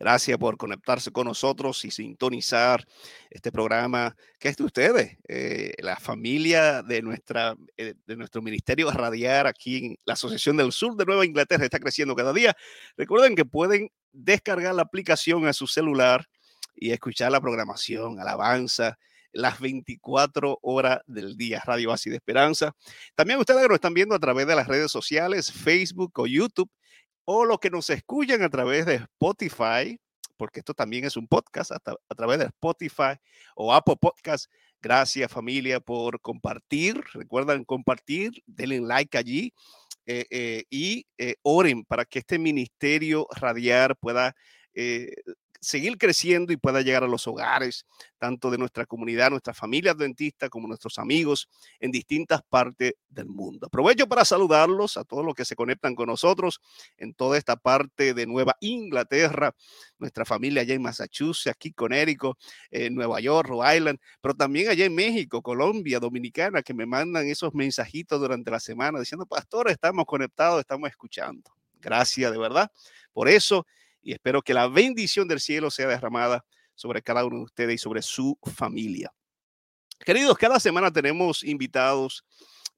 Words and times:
Gracias 0.00 0.38
por 0.38 0.56
conectarse 0.56 1.10
con 1.10 1.26
nosotros 1.26 1.84
y 1.84 1.90
sintonizar 1.90 2.86
este 3.28 3.52
programa 3.52 4.16
que 4.38 4.48
es 4.48 4.56
de 4.56 4.64
ustedes, 4.64 5.18
eh, 5.28 5.74
la 5.80 5.96
familia 5.96 6.82
de, 6.82 7.02
nuestra, 7.02 7.54
eh, 7.76 7.92
de 8.06 8.16
nuestro 8.16 8.40
ministerio 8.40 8.90
radiar 8.90 9.46
aquí 9.46 9.76
en 9.76 9.98
la 10.06 10.14
Asociación 10.14 10.56
del 10.56 10.72
Sur 10.72 10.96
de 10.96 11.04
Nueva 11.04 11.26
Inglaterra 11.26 11.64
está 11.64 11.78
creciendo 11.78 12.16
cada 12.16 12.32
día. 12.32 12.56
Recuerden 12.96 13.36
que 13.36 13.44
pueden 13.44 13.90
descargar 14.10 14.74
la 14.74 14.80
aplicación 14.80 15.46
a 15.46 15.52
su 15.52 15.66
celular 15.66 16.26
y 16.74 16.92
escuchar 16.92 17.30
la 17.30 17.40
programación, 17.42 18.18
alabanza, 18.20 18.98
las 19.32 19.60
24 19.60 20.60
horas 20.62 21.00
del 21.06 21.36
día, 21.36 21.62
Radio 21.66 21.92
Así 21.92 22.08
de 22.08 22.16
Esperanza. 22.16 22.72
También 23.14 23.38
ustedes 23.38 23.68
nos 23.68 23.74
están 23.74 23.92
viendo 23.92 24.14
a 24.14 24.18
través 24.18 24.46
de 24.46 24.56
las 24.56 24.66
redes 24.66 24.90
sociales, 24.90 25.52
Facebook 25.52 26.18
o 26.18 26.26
YouTube, 26.26 26.70
o 27.32 27.44
los 27.44 27.60
que 27.60 27.70
nos 27.70 27.88
escuchan 27.90 28.42
a 28.42 28.48
través 28.48 28.86
de 28.86 28.96
Spotify, 28.96 29.96
porque 30.36 30.58
esto 30.58 30.74
también 30.74 31.04
es 31.04 31.16
un 31.16 31.28
podcast, 31.28 31.70
a, 31.70 32.14
través 32.16 32.40
de 32.40 32.46
Spotify 32.46 33.20
o 33.54 33.72
Apple 33.72 33.94
Podcast. 34.00 34.50
Gracias 34.82 35.30
familia 35.30 35.78
por 35.78 36.20
compartir. 36.20 37.00
Recuerden 37.12 37.64
compartir, 37.64 38.32
denle 38.46 38.80
like 38.80 39.16
allí 39.16 39.54
eh, 40.06 40.26
eh, 40.28 40.64
y 40.70 41.06
eh, 41.18 41.36
oren 41.42 41.84
para 41.84 42.04
que 42.04 42.18
este 42.18 42.36
ministerio 42.36 43.28
radiar 43.30 43.96
pueda 43.96 44.34
seguir 45.60 45.98
creciendo 45.98 46.52
y 46.52 46.56
pueda 46.56 46.80
llegar 46.80 47.04
a 47.04 47.06
los 47.06 47.26
hogares, 47.26 47.84
tanto 48.18 48.50
de 48.50 48.58
nuestra 48.58 48.86
comunidad, 48.86 49.30
nuestras 49.30 49.56
familias 49.56 49.96
dentistas, 49.96 50.48
como 50.50 50.66
nuestros 50.66 50.98
amigos 50.98 51.48
en 51.78 51.90
distintas 51.90 52.40
partes 52.48 52.94
del 53.08 53.26
mundo. 53.26 53.66
Aprovecho 53.66 54.06
para 54.08 54.24
saludarlos 54.24 54.96
a 54.96 55.04
todos 55.04 55.24
los 55.24 55.34
que 55.34 55.44
se 55.44 55.54
conectan 55.54 55.94
con 55.94 56.06
nosotros 56.06 56.60
en 56.96 57.14
toda 57.14 57.36
esta 57.36 57.56
parte 57.56 58.14
de 58.14 58.26
Nueva 58.26 58.56
Inglaterra, 58.60 59.54
nuestra 59.98 60.24
familia 60.24 60.62
allá 60.62 60.74
en 60.74 60.82
Massachusetts, 60.82 61.54
aquí 61.54 61.72
con 61.72 61.92
Érico, 61.92 62.38
en 62.70 62.94
Nueva 62.94 63.20
York, 63.20 63.48
Rhode 63.48 63.76
Island, 63.76 63.98
pero 64.20 64.34
también 64.34 64.70
allá 64.70 64.86
en 64.86 64.94
México, 64.94 65.42
Colombia, 65.42 66.00
Dominicana, 66.00 66.62
que 66.62 66.74
me 66.74 66.86
mandan 66.86 67.28
esos 67.28 67.54
mensajitos 67.54 68.18
durante 68.18 68.50
la 68.50 68.60
semana 68.60 68.98
diciendo, 68.98 69.26
pastor, 69.26 69.70
estamos 69.70 70.04
conectados, 70.06 70.60
estamos 70.60 70.88
escuchando. 70.88 71.50
Gracias 71.80 72.30
de 72.30 72.38
verdad 72.38 72.70
por 73.12 73.28
eso 73.28 73.66
y 74.02 74.12
espero 74.12 74.42
que 74.42 74.54
la 74.54 74.68
bendición 74.68 75.28
del 75.28 75.40
cielo 75.40 75.70
sea 75.70 75.86
derramada 75.86 76.44
sobre 76.74 77.02
cada 77.02 77.24
uno 77.24 77.38
de 77.38 77.44
ustedes 77.44 77.74
y 77.74 77.78
sobre 77.78 78.02
su 78.02 78.38
familia. 78.54 79.12
Queridos, 79.98 80.38
cada 80.38 80.58
semana 80.58 80.90
tenemos 80.90 81.42
invitados, 81.44 82.24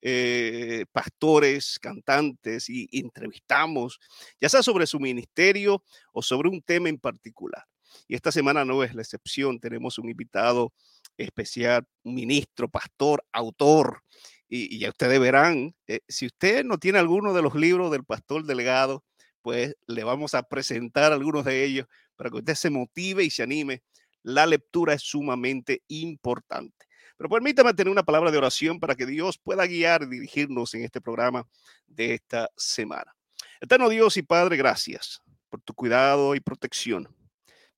eh, 0.00 0.84
pastores, 0.90 1.78
cantantes 1.80 2.68
y 2.68 2.88
entrevistamos, 2.90 4.00
ya 4.40 4.48
sea 4.48 4.62
sobre 4.62 4.86
su 4.86 4.98
ministerio 4.98 5.84
o 6.12 6.22
sobre 6.22 6.48
un 6.48 6.60
tema 6.60 6.88
en 6.88 6.98
particular. 6.98 7.64
Y 8.08 8.14
esta 8.14 8.32
semana 8.32 8.64
no 8.64 8.82
es 8.82 8.94
la 8.94 9.02
excepción, 9.02 9.60
tenemos 9.60 9.98
un 9.98 10.08
invitado 10.08 10.72
especial, 11.16 11.86
ministro, 12.02 12.68
pastor, 12.68 13.24
autor. 13.32 14.02
Y, 14.48 14.78
ya 14.78 14.90
ustedes 14.90 15.18
verán, 15.18 15.74
eh, 15.86 16.00
si 16.08 16.26
usted 16.26 16.64
no 16.64 16.78
tiene 16.78 16.98
alguno 16.98 17.32
de 17.32 17.42
los 17.42 17.54
libros 17.54 17.90
del 17.90 18.04
pastor 18.04 18.44
delegado, 18.44 19.04
pues 19.42 19.76
le 19.86 20.04
vamos 20.04 20.34
a 20.34 20.42
presentar 20.42 21.12
algunos 21.12 21.44
de 21.44 21.64
ellos 21.64 21.86
para 22.16 22.30
que 22.30 22.36
usted 22.36 22.54
se 22.54 22.70
motive 22.70 23.24
y 23.24 23.30
se 23.30 23.42
anime. 23.42 23.82
La 24.22 24.46
lectura 24.46 24.94
es 24.94 25.02
sumamente 25.02 25.82
importante. 25.88 26.86
Pero 27.16 27.28
permítame 27.28 27.74
tener 27.74 27.90
una 27.90 28.02
palabra 28.02 28.30
de 28.30 28.38
oración 28.38 28.80
para 28.80 28.94
que 28.94 29.06
Dios 29.06 29.38
pueda 29.38 29.66
guiar 29.66 30.02
y 30.04 30.06
dirigirnos 30.06 30.74
en 30.74 30.84
este 30.84 31.00
programa 31.00 31.46
de 31.86 32.14
esta 32.14 32.48
semana. 32.56 33.14
Eterno 33.60 33.88
Dios 33.88 34.16
y 34.16 34.22
Padre, 34.22 34.56
gracias 34.56 35.20
por 35.48 35.60
tu 35.60 35.74
cuidado 35.74 36.34
y 36.34 36.40
protección. 36.40 37.08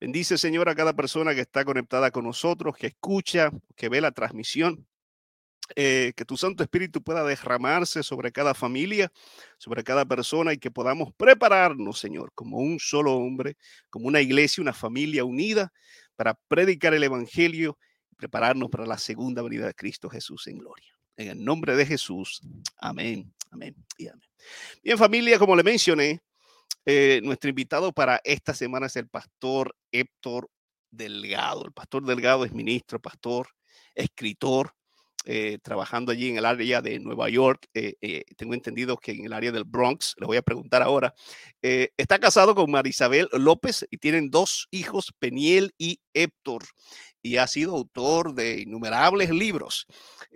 Bendice, 0.01 0.39
Señor, 0.39 0.69
a 0.69 0.75
cada 0.75 0.93
persona 0.93 1.35
que 1.35 1.41
está 1.41 1.65
conectada 1.65 2.11
con 2.11 2.25
nosotros, 2.25 2.77
que 2.77 2.89
escucha, 2.89 3.51
que 3.77 3.89
ve 3.89 4.01
la 4.01 4.13
transmisión. 4.13 4.87
Eh, 5.77 6.13
que 6.15 6.27
tu 6.27 6.37
Santo 6.37 6.63
Espíritu 6.63 7.03
pueda 7.03 7.25
derramarse 7.25 8.03
sobre 8.03 8.31
cada 8.33 8.53
familia, 8.53 9.11
sobre 9.57 9.83
cada 9.83 10.05
persona 10.05 10.53
y 10.53 10.59
que 10.59 10.71
podamos 10.71 11.13
prepararnos, 11.17 11.99
Señor, 11.99 12.33
como 12.35 12.59
un 12.59 12.79
solo 12.79 13.15
hombre, 13.15 13.57
como 13.89 14.07
una 14.07 14.21
iglesia, 14.21 14.61
una 14.61 14.75
familia 14.75 15.25
unida 15.25 15.73
para 16.17 16.35
predicar 16.49 16.93
el 16.93 17.03
Evangelio 17.03 17.79
y 18.13 18.15
prepararnos 18.17 18.69
para 18.69 18.85
la 18.85 18.99
segunda 18.99 19.41
venida 19.41 19.67
de 19.67 19.75
Cristo 19.75 20.11
Jesús 20.11 20.47
en 20.49 20.59
gloria. 20.59 20.99
En 21.17 21.29
el 21.29 21.43
nombre 21.43 21.75
de 21.77 21.87
Jesús, 21.87 22.43
amén, 22.77 23.33
amén 23.51 23.75
y 23.97 24.09
amén. 24.09 24.29
Bien, 24.83 24.99
familia, 24.99 25.39
como 25.39 25.57
le 25.57 25.63
mencioné, 25.63 26.21
eh, 26.85 27.21
nuestro 27.25 27.49
invitado 27.49 27.91
para 27.93 28.21
esta 28.25 28.53
semana 28.53 28.87
es 28.87 28.97
el 28.97 29.09
pastor 29.09 29.75
Héctor 29.91 30.51
Delgado. 30.91 31.65
El 31.65 31.73
pastor 31.73 32.05
Delgado 32.05 32.45
es 32.45 32.53
ministro, 32.53 33.01
pastor, 33.01 33.49
escritor, 33.95 34.75
eh, 35.27 35.59
trabajando 35.63 36.13
allí 36.13 36.29
en 36.29 36.37
el 36.37 36.45
área 36.45 36.83
de 36.83 37.01
Nueva 37.01 37.31
York. 37.31 37.67
Eh, 37.73 37.95
eh, 38.03 38.25
tengo 38.37 38.53
entendido 38.53 38.99
que 38.99 39.13
en 39.13 39.25
el 39.25 39.33
área 39.33 39.53
del 39.53 39.65
Bronx, 39.65 40.15
le 40.19 40.27
voy 40.27 40.37
a 40.37 40.43
preguntar 40.43 40.83
ahora. 40.83 41.15
está 41.63 42.19
casado 42.19 42.55
con 42.55 42.71
Marisabel 42.71 43.29
López 43.33 43.87
y 43.91 43.97
tienen 43.97 44.31
dos 44.31 44.69
hijos, 44.71 45.15
Peniel 45.19 45.75
y 45.79 46.01
Héctor. 46.13 46.65
Y 47.23 47.39
ha 47.39 47.47
sido 47.47 47.73
autor 47.73 48.35
de 48.35 48.61
innumerables 48.61 49.31
libros 49.31 49.87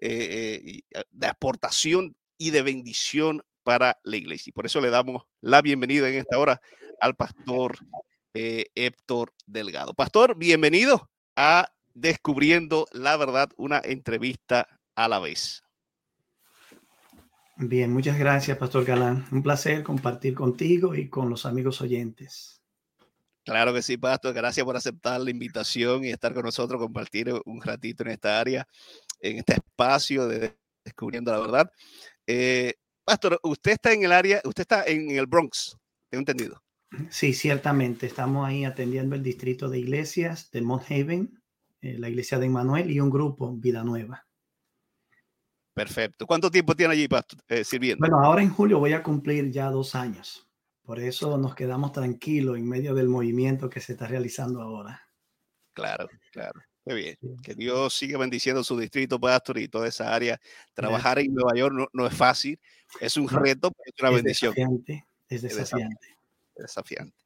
de 0.00 0.82
aportación 1.26 2.16
y 2.38 2.50
de 2.50 2.62
bendición 2.62 3.42
para 3.64 3.98
la 4.04 4.16
iglesia. 4.16 4.48
Y 4.50 4.52
por 4.52 4.64
eso 4.64 4.80
le 4.80 4.88
damos 4.88 5.24
la 5.42 5.60
bienvenida 5.60 6.08
en 6.08 6.14
esta 6.14 6.38
hora 6.38 6.62
al 6.98 7.14
pastor 7.14 7.76
Héctor 8.32 9.34
Delgado. 9.46 9.92
Pastor, 9.92 10.34
bienvenido 10.38 11.10
a 11.36 11.70
Descubriendo 11.92 12.86
la 12.92 13.16
Verdad, 13.16 13.50
una 13.56 13.82
entrevista 13.84 14.77
a 14.98 15.06
la 15.06 15.20
vez. 15.20 15.62
Bien, 17.56 17.92
muchas 17.92 18.18
gracias, 18.18 18.58
Pastor 18.58 18.84
Galán. 18.84 19.26
Un 19.30 19.44
placer 19.44 19.84
compartir 19.84 20.34
contigo 20.34 20.94
y 20.96 21.08
con 21.08 21.30
los 21.30 21.46
amigos 21.46 21.80
oyentes. 21.80 22.60
Claro 23.44 23.72
que 23.72 23.80
sí, 23.82 23.96
Pastor. 23.96 24.34
Gracias 24.34 24.64
por 24.64 24.76
aceptar 24.76 25.20
la 25.20 25.30
invitación 25.30 26.04
y 26.04 26.10
estar 26.10 26.34
con 26.34 26.44
nosotros, 26.44 26.80
compartir 26.80 27.32
un 27.44 27.62
ratito 27.62 28.02
en 28.02 28.10
esta 28.10 28.40
área, 28.40 28.66
en 29.20 29.38
este 29.38 29.54
espacio 29.54 30.26
de 30.26 30.56
Descubriendo 30.84 31.30
la 31.30 31.38
Verdad. 31.38 31.72
Eh, 32.26 32.74
Pastor, 33.04 33.38
usted 33.44 33.72
está 33.72 33.92
en 33.92 34.02
el 34.02 34.12
área, 34.12 34.40
usted 34.44 34.62
está 34.62 34.84
en 34.84 35.10
el 35.12 35.26
Bronx, 35.26 35.76
tengo 36.10 36.20
entendido. 36.20 36.62
Sí, 37.10 37.32
ciertamente. 37.34 38.06
Estamos 38.06 38.48
ahí 38.48 38.64
atendiendo 38.64 39.14
el 39.14 39.22
distrito 39.22 39.68
de 39.68 39.78
iglesias 39.78 40.50
de 40.50 40.62
Mount 40.62 40.90
Haven, 40.90 41.40
eh, 41.82 41.98
la 41.98 42.08
iglesia 42.08 42.38
de 42.38 42.46
Emmanuel 42.46 42.90
y 42.90 42.98
un 42.98 43.10
grupo, 43.10 43.54
Vida 43.56 43.84
Nueva. 43.84 44.27
Perfecto. 45.78 46.26
¿Cuánto 46.26 46.50
tiempo 46.50 46.74
tiene 46.74 46.92
allí 46.94 47.08
eh, 47.48 47.64
sirviendo? 47.64 48.00
Bueno, 48.00 48.20
ahora 48.20 48.42
en 48.42 48.50
julio 48.50 48.78
voy 48.78 48.92
a 48.92 49.02
cumplir 49.02 49.50
ya 49.50 49.70
dos 49.70 49.94
años. 49.94 50.48
Por 50.82 50.98
eso 50.98 51.38
nos 51.38 51.54
quedamos 51.54 51.92
tranquilos 51.92 52.56
en 52.56 52.68
medio 52.68 52.94
del 52.94 53.08
movimiento 53.08 53.70
que 53.70 53.80
se 53.80 53.92
está 53.92 54.06
realizando 54.06 54.60
ahora. 54.60 55.02
Claro, 55.74 56.08
claro. 56.32 56.60
Muy 56.84 56.96
bien. 56.96 57.16
Que 57.42 57.54
Dios 57.54 57.94
siga 57.94 58.18
bendiciendo 58.18 58.64
su 58.64 58.78
distrito, 58.78 59.20
pastor, 59.20 59.58
y 59.58 59.68
toda 59.68 59.86
esa 59.86 60.14
área. 60.14 60.40
Trabajar 60.74 61.18
en 61.18 61.34
Nueva 61.34 61.54
York 61.54 61.90
no, 61.92 62.06
es 62.06 62.14
fácil, 62.14 62.58
es 63.00 63.16
un 63.16 63.28
reto, 63.28 63.70
pero 63.70 63.92
es 63.94 64.00
una 64.00 64.10
bendición. 64.10 64.54
Desafiante, 64.54 65.06
es 65.28 65.42
desafiante. 65.42 66.06
Es 66.56 66.62
desafiante. 66.62 67.16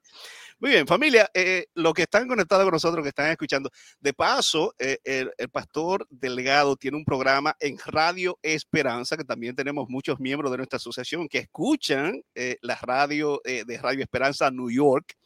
Muy 0.63 0.71
bien, 0.71 0.87
familia, 0.87 1.29
eh, 1.35 1.67
los 1.75 1.93
que 1.93 2.03
están 2.03 2.29
conectados 2.29 2.65
con 2.65 2.71
nosotros, 2.71 3.03
que 3.03 3.09
están 3.09 3.33
escuchando, 3.33 3.69
de 3.99 4.15
paso, 4.15 4.73
eh, 4.79 4.97
el, 5.03 5.49
pastor 5.51 6.07
Delgado 6.09 6.77
tiene 6.77 6.97
un 6.97 7.05
programa 7.05 7.57
en 7.59 7.77
Radio 7.85 8.39
Esperanza, 8.43 9.17
que 9.17 9.25
también 9.25 9.57
tenemos 9.57 9.89
muchos 9.89 10.21
miembros 10.21 10.53
de 10.53 10.59
nuestra 10.59 10.77
asociación 10.77 11.27
que 11.29 11.39
escuchan 11.39 12.23
eh, 12.37 12.59
la 12.63 12.77
radio 12.77 13.41
de 13.45 13.77
Radio 13.83 14.05
Esperanza 14.05 14.53
New 14.53 14.71
York. 14.71 15.17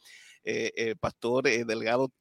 pastor 0.99 1.43
Delgado, 1.43 2.11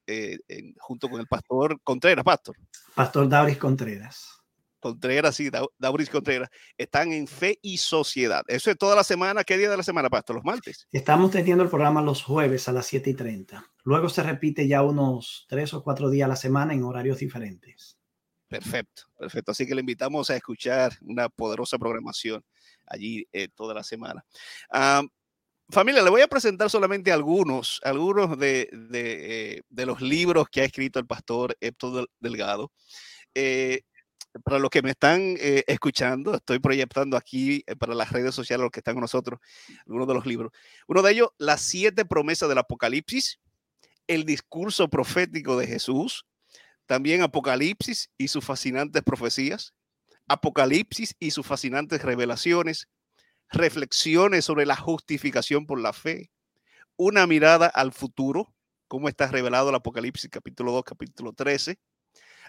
junto 0.77 1.09
con 1.09 1.19
el 1.19 1.27
pastor 1.27 1.81
Contreras, 1.83 2.23
pastor. 2.23 2.55
Pastor 2.95 3.31
Dauris 3.31 3.57
Contreras. 3.57 4.36
Contreras, 4.81 5.39
y 5.41 5.51
Dauris 5.79 6.11
Contreras, 6.11 6.49
están 6.77 7.13
en 7.13 7.27
Fe 7.27 7.59
y 7.63 7.79
Sociedad. 7.79 8.43
Eso 8.47 8.71
es 8.71 8.79
toda 8.79 8.95
la 8.95 9.05
semana. 9.05 9.45
¿Qué 9.45 9.57
día 9.59 9.71
de 9.71 9.77
la 9.77 9.83
semana, 9.83 10.09
Pastor? 10.09 10.37
¿Los 10.37 10.45
martes? 10.45 10.87
Estamos 10.93 11.31
teniendo 11.31 11.65
el 11.65 11.71
programa 11.71 12.03
los 12.03 12.23
jueves 12.23 12.69
a 12.69 12.73
las 12.73 12.87
7 12.87 13.11
y 13.11 13.15
30. 13.15 13.65
Luego 13.85 14.09
se 14.09 14.23
repite 14.23 14.67
ya 14.67 14.83
unos 14.83 15.47
tres 15.49 15.73
o 15.75 15.83
cuatro 15.83 16.11
días 16.11 16.27
a 16.27 16.29
la 16.29 16.37
semana 16.37 16.75
en 16.75 16.83
horarios 16.83 17.19
diferentes. 17.19 17.97
Perfecto, 18.49 19.05
perfecto. 19.19 19.53
Así 19.53 19.67
que 19.67 19.75
le 19.75 19.81
invitamos 19.81 20.31
a 20.31 20.37
escuchar 20.37 20.93
una 21.03 21.29
poderosa 21.29 21.79
programación 21.79 22.45
allí 22.87 23.27
eh, 23.33 23.49
toda 23.55 23.75
la 23.75 23.83
semana. 23.83 24.25
familia, 25.69 26.03
le 26.03 26.11
voy 26.11 26.21
a 26.21 26.29
presentar 26.29 26.71
solamente 26.71 27.11
algunos, 27.11 27.81
algunos 27.83 28.39
de, 28.39 28.69
de, 28.73 29.65
eh, 29.77 29.87
los 29.87 30.01
libros 30.01 30.49
que 30.49 30.61
ha 30.61 30.65
escrito 30.65 31.01
el 31.01 31.07
pastor 31.07 31.57
Héctor 31.61 32.09
Delgado. 32.21 32.71
Eh, 33.35 33.83
para 34.45 34.59
los 34.59 34.71
que 34.71 34.83
me 34.83 34.91
están 34.91 35.37
eh, 35.39 35.65
escuchando, 35.67 36.35
estoy 36.35 36.59
proyectando 36.59 37.17
aquí 37.17 37.63
eh, 37.67 37.77
para 37.77 37.95
las 37.95 38.11
redes 38.11 38.35
sociales, 38.35 38.63
los 38.63 38.71
que 38.71 38.81
están 38.81 38.95
con 38.95 39.03
nosotros, 39.03 39.41
algunos 39.87 40.09
de 40.09 40.15
los 40.15 40.27
libros. 40.27 40.53
Uno 40.87 41.03
de 41.03 41.13
ellos, 41.13 41.29
Las 41.39 41.61
siete 41.61 42.05
promesas 42.05 42.49
del 42.49 42.59
Apocalipsis, 42.59 43.41
el 44.07 44.25
discurso 44.25 44.89
profético 44.89 45.57
de 45.59 45.67
Jesús, 45.67 46.27
también 46.87 47.23
Apocalipsis 47.23 48.11
y 48.17 48.29
sus 48.29 48.45
fascinantes 48.45 49.03
profecías, 49.03 49.75
Apocalipsis 50.29 51.15
y 51.19 51.31
sus 51.31 51.47
fascinantes 51.47 52.03
revelaciones, 52.03 52.89
reflexiones 53.51 54.45
sobre 54.45 54.67
la 54.67 54.77
justificación 54.77 55.67
por 55.67 55.81
la 55.81 55.93
fe, 55.93 56.31
una 56.97 57.27
mirada 57.27 57.67
al 57.67 57.93
futuro, 57.93 58.53
cómo 58.89 59.09
está 59.09 59.27
revelado 59.29 59.71
el 59.71 59.75
Apocalipsis 59.77 60.31
capítulo 60.31 60.73
2, 60.73 60.85
capítulo 60.85 61.33
13, 61.33 61.79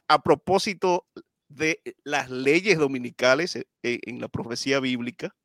a 0.07 0.21
propósito 0.21 1.05
de 1.49 1.81
las 2.03 2.29
leyes 2.29 2.77
dominicales 2.77 3.55
eh, 3.55 3.65
eh, 3.83 3.99
en 4.03 4.19
la 4.19 4.27
profecía 4.27 4.79
bíblica 4.79 5.35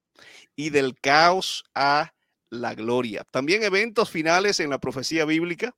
y 0.56 0.70
del 0.70 0.98
caos 1.00 1.64
a 1.74 2.12
la 2.50 2.74
gloria. 2.74 3.24
También 3.30 3.62
eventos 3.62 4.10
finales 4.10 4.60
en 4.60 4.70
la 4.70 4.78
profecía 4.78 5.24
bíblica 5.24 5.74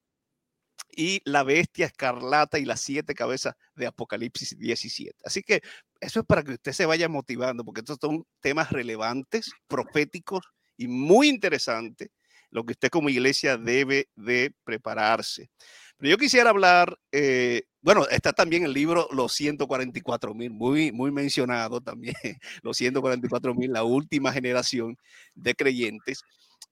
y 0.96 1.20
la 1.24 1.42
bestia 1.42 1.86
escarlata 1.86 2.58
y 2.58 2.64
las 2.64 2.80
siete 2.80 3.14
cabezas 3.14 3.54
de 3.74 3.86
Apocalipsis 3.86 4.58
17. 4.58 5.16
Así 5.24 5.42
que 5.42 5.60
eso 6.00 6.20
es 6.20 6.26
para 6.26 6.42
que 6.42 6.52
usted 6.52 6.72
se 6.72 6.86
vaya 6.86 7.08
motivando, 7.08 7.64
porque 7.64 7.80
estos 7.80 7.98
son 8.00 8.24
temas 8.40 8.70
relevantes, 8.70 9.50
proféticos 9.66 10.44
y 10.76 10.88
muy 10.88 11.28
interesantes, 11.28 12.10
lo 12.50 12.64
que 12.64 12.72
usted 12.72 12.90
como 12.90 13.08
iglesia 13.08 13.56
debe 13.56 14.08
de 14.14 14.54
prepararse. 14.64 15.50
Pero 15.98 16.10
yo 16.10 16.18
quisiera 16.18 16.50
hablar, 16.50 16.98
eh, 17.12 17.62
bueno, 17.80 18.06
está 18.08 18.32
también 18.32 18.64
el 18.64 18.72
libro 18.72 19.08
Los 19.12 19.32
144 19.34 20.34
mil, 20.34 20.50
muy, 20.50 20.92
muy 20.92 21.10
mencionado 21.12 21.80
también, 21.80 22.14
Los 22.62 22.76
144 22.76 23.54
mil, 23.54 23.72
la 23.72 23.84
última 23.84 24.32
generación 24.32 24.96
de 25.34 25.54
creyentes. 25.54 26.22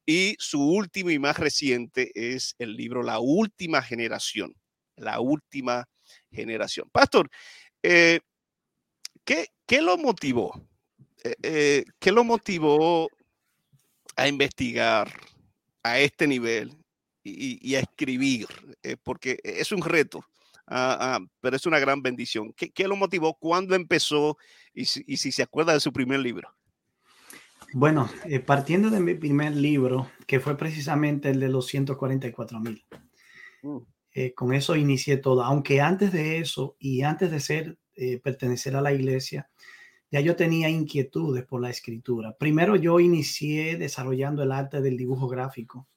Y 0.04 0.34
su 0.38 0.60
último 0.60 1.10
y 1.10 1.19
más 1.19 1.38
reciente 1.38 2.10
es 2.14 2.54
el 2.58 2.76
libro 2.76 3.02
La 3.02 3.20
última 3.20 3.82
generación, 3.82 4.54
la 4.96 5.20
última 5.20 5.86
generación. 6.32 6.88
Pastor, 6.90 7.30
eh, 7.82 8.20
¿qué, 9.24 9.46
lo 9.80 9.96
motivó? 9.96 10.69
Eh, 11.42 11.84
¿Qué 12.00 12.10
lo 12.10 12.24
motivó 12.24 13.08
a 14.16 14.26
investigar 14.26 15.08
a 15.84 16.00
este 16.00 16.26
nivel 16.26 16.81
y, 17.24 17.74
a 17.74 17.80
escribir, 17.80 18.46
eh, 18.82 18.96
porque 19.02 19.38
es 19.44 19.72
un 19.72 19.82
reto, 19.82 20.24
ah, 20.66 20.98
ah, 21.00 21.19
pero 21.40 21.56
es 21.56 21.66
una 21.66 21.78
gran 21.78 22.02
bendición. 22.02 22.52
¿Qué, 22.52 22.88
lo 22.88 22.96
motivó? 22.96 23.34
¿Cuándo 23.34 23.74
empezó? 23.74 24.36
Y 24.74 24.86
si, 24.86 25.16
se 25.16 25.42
acuerda 25.42 25.72
de 25.72 25.80
su 25.80 25.92
primer 25.92 26.20
libro. 26.20 26.48
Bueno, 27.74 28.10
eh, 28.26 28.40
partiendo 28.40 28.90
de 28.90 29.00
mi 29.00 29.14
primer 29.14 29.56
libro, 29.56 30.10
que 30.26 30.40
fue 30.40 30.56
precisamente 30.56 31.30
el 31.30 31.40
de 31.40 31.48
los 31.48 31.66
144 31.69 32.60
mil. 32.60 32.84
Mm. 33.62 33.78
Eh, 34.14 34.34
con 34.34 34.52
eso 34.52 34.76
inicié 34.76 35.16
todo, 35.16 35.42
aunque 35.42 35.80
antes 35.80 36.12
de 36.12 36.38
eso 36.38 36.76
y 36.78 37.02
antes 37.02 37.30
de 37.30 37.40
ser 37.40 37.78
pertenecer 38.22 38.74
a 38.74 38.80
la 38.80 38.92
iglesia, 38.92 39.50
ya 40.10 40.20
yo 40.20 40.34
tenía 40.34 40.69
inquietudes 40.69 41.44
por 41.44 41.60
la 41.60 41.70
escritura. 41.70 42.36
Primero 42.36 42.74
yo 42.74 43.00
inicié 43.00 43.76
desarrollando 43.76 44.42
el 44.42 44.50
arte 44.50 44.80
del 44.80 44.96
dibujo 44.96 45.28
gráfico 45.28 45.88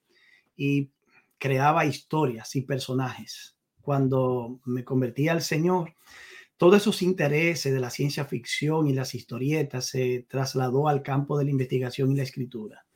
y 0.55 0.91
creaba 1.45 1.85
historias 1.85 2.55
y 2.55 2.63
personajes. 2.63 3.55
Cuando 3.79 4.61
me 4.65 4.83
convertí 4.83 5.27
al 5.27 5.43
Señor, 5.43 5.93
todos 6.57 6.77
esos 6.77 7.03
intereses 7.03 7.71
de 7.71 7.79
la 7.79 7.91
ciencia 7.91 8.25
ficción 8.25 8.87
y 8.87 8.93
las 8.93 9.13
historietas 9.13 9.85
se 9.85 10.25
trasladó 10.27 10.87
al 10.87 11.03
campo 11.03 11.37
de 11.37 11.45
la 11.45 11.51
investigación 11.51 12.11
y 12.11 12.15
la 12.15 12.23
escritura. 12.23 12.87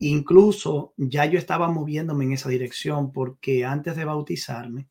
Incluso 0.00 0.92
ya 0.98 1.24
yo 1.24 1.38
estaba 1.38 1.70
moviéndome 1.70 2.26
en 2.26 2.32
esa 2.32 2.50
dirección 2.50 3.10
porque 3.10 3.64
antes 3.64 3.96
de 3.96 4.04
bautizarme, 4.04 4.90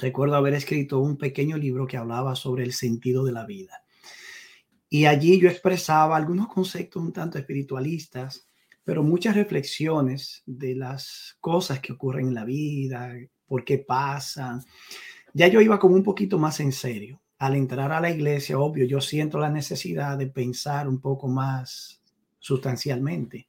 recuerdo 0.00 0.36
haber 0.36 0.54
escrito 0.54 1.00
un 1.00 1.18
pequeño 1.18 1.56
libro 1.56 1.88
que 1.88 1.96
hablaba 1.96 2.36
sobre 2.36 2.62
el 2.62 2.74
sentido 2.74 3.24
de 3.24 3.32
la 3.32 3.44
vida. 3.44 3.82
Y 4.88 5.06
allí 5.06 5.40
yo 5.40 5.48
expresaba 5.48 6.16
algunos 6.16 6.46
conceptos 6.46 7.02
un 7.02 7.12
tanto 7.12 7.38
espiritualistas 7.38 8.47
pero 8.88 9.02
muchas 9.02 9.36
reflexiones 9.36 10.42
de 10.46 10.74
las 10.74 11.36
cosas 11.42 11.78
que 11.78 11.92
ocurren 11.92 12.28
en 12.28 12.34
la 12.34 12.46
vida, 12.46 13.12
por 13.46 13.62
qué 13.62 13.76
pasan. 13.76 14.64
Ya 15.34 15.46
yo 15.46 15.60
iba 15.60 15.78
como 15.78 15.94
un 15.94 16.02
poquito 16.02 16.38
más 16.38 16.58
en 16.60 16.72
serio. 16.72 17.20
Al 17.38 17.54
entrar 17.54 17.92
a 17.92 18.00
la 18.00 18.10
iglesia, 18.10 18.58
obvio, 18.58 18.86
yo 18.86 19.02
siento 19.02 19.38
la 19.38 19.50
necesidad 19.50 20.16
de 20.16 20.28
pensar 20.28 20.88
un 20.88 21.02
poco 21.02 21.28
más 21.28 22.00
sustancialmente 22.38 23.46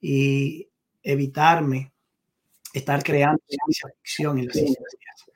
y 0.00 0.68
evitarme 1.00 1.92
estar 2.74 3.04
creando 3.04 3.40
ciencia 3.46 3.88
ficción 4.02 4.40
en 4.40 4.48
las 4.48 4.56
iglesias. 4.56 5.26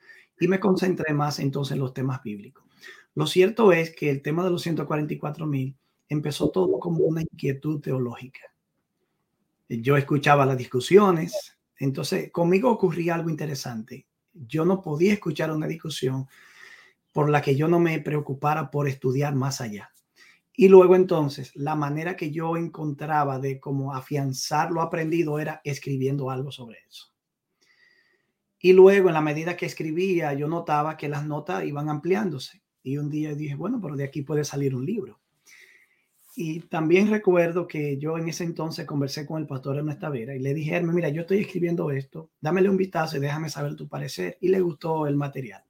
Y 0.41 0.49
me 0.49 0.59
concentré 0.59 1.13
más 1.13 1.39
entonces 1.39 1.75
en 1.75 1.79
los 1.79 1.93
temas 1.93 2.21
bíblicos. 2.21 2.65
Lo 3.13 3.27
cierto 3.27 3.71
es 3.71 3.95
que 3.95 4.09
el 4.09 4.21
tema 4.21 4.43
de 4.43 4.49
los 4.49 4.61
144 4.63 5.45
mil 5.45 5.73
empezó 6.09 6.49
todo 6.49 6.81
como 6.81 7.05
una 7.05 7.21
inquietud 7.21 7.79
teológica 7.79 8.41
yo 9.69 9.97
escuchaba 9.97 10.45
las 10.45 10.57
discusiones, 10.57 11.57
entonces 11.77 12.31
conmigo 12.31 12.69
ocurría 12.71 13.15
algo 13.15 13.29
interesante. 13.29 14.07
Yo 14.33 14.65
no 14.65 14.81
podía 14.81 15.13
escuchar 15.13 15.51
una 15.51 15.67
discusión 15.67 16.27
por 17.13 17.29
la 17.29 17.41
que 17.41 17.55
yo 17.55 17.67
no 17.67 17.79
me 17.79 17.99
preocupara 17.99 18.69
por 18.69 18.87
estudiar 18.87 19.35
más 19.35 19.61
allá. 19.61 19.91
Y 20.57 20.69
luego 20.69 20.95
entonces, 20.95 21.53
la 21.55 21.75
manera 21.75 22.15
que 22.15 22.31
yo 22.31 22.55
encontraba 22.55 23.39
de 23.39 23.59
cómo 23.59 23.93
afianzar 23.93 24.71
lo 24.71 24.81
aprendido 24.81 25.39
era 25.39 25.61
escribiendo 25.63 26.29
algo 26.29 26.51
sobre 26.51 26.79
eso. 26.87 27.13
Y 28.59 28.73
luego, 28.73 29.09
en 29.09 29.13
la 29.13 29.21
medida 29.21 29.57
que 29.57 29.65
escribía, 29.65 30.33
yo 30.33 30.47
notaba 30.47 30.97
que 30.97 31.09
las 31.09 31.25
notas 31.25 31.65
iban 31.65 31.89
ampliándose. 31.89 32.63
Y 32.83 32.97
un 32.97 33.09
día 33.09 33.35
dije, 33.35 33.55
bueno, 33.55 33.79
pero 33.81 33.95
de 33.95 34.05
aquí 34.05 34.21
puede 34.21 34.43
salir 34.45 34.75
un 34.75 34.85
libro. 34.85 35.19
Y 36.37 36.59
también 36.61 37.09
recuerdo 37.09 37.65
que 37.65 37.97
yo 37.97 38.17
en 38.17 38.27
ese 38.27 38.43
entonces 38.43 38.85
conversé 38.85 39.25
con 39.25 39.41
el 39.41 39.47
pastor 39.47 39.77
Ernesto 39.77 40.01
Tavera 40.01 40.35
y 40.35 40.39
le 40.39 40.53
dije, 40.53 40.81
mira, 40.81 41.07
yo 41.07 41.21
estoy 41.21 41.39
escribiendo 41.39 41.89
esto, 41.91 42.31
dámele 42.41 42.69
un 42.69 42.75
vistazo 42.75 43.15
y 43.15 43.21
déjame 43.21 43.49
saber 43.49 43.75
tu 43.75 43.87
parecer. 43.87 44.37
Y 44.41 44.49
le 44.49 44.59
gustó 44.59 45.07
el 45.07 45.15
material. 45.15 45.63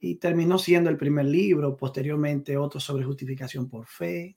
Y 0.00 0.16
terminó 0.16 0.58
siendo 0.58 0.90
el 0.90 0.96
primer 0.96 1.26
libro, 1.26 1.76
posteriormente 1.76 2.56
otro 2.56 2.80
sobre 2.80 3.04
justificación 3.04 3.68
por 3.68 3.86
fe, 3.86 4.36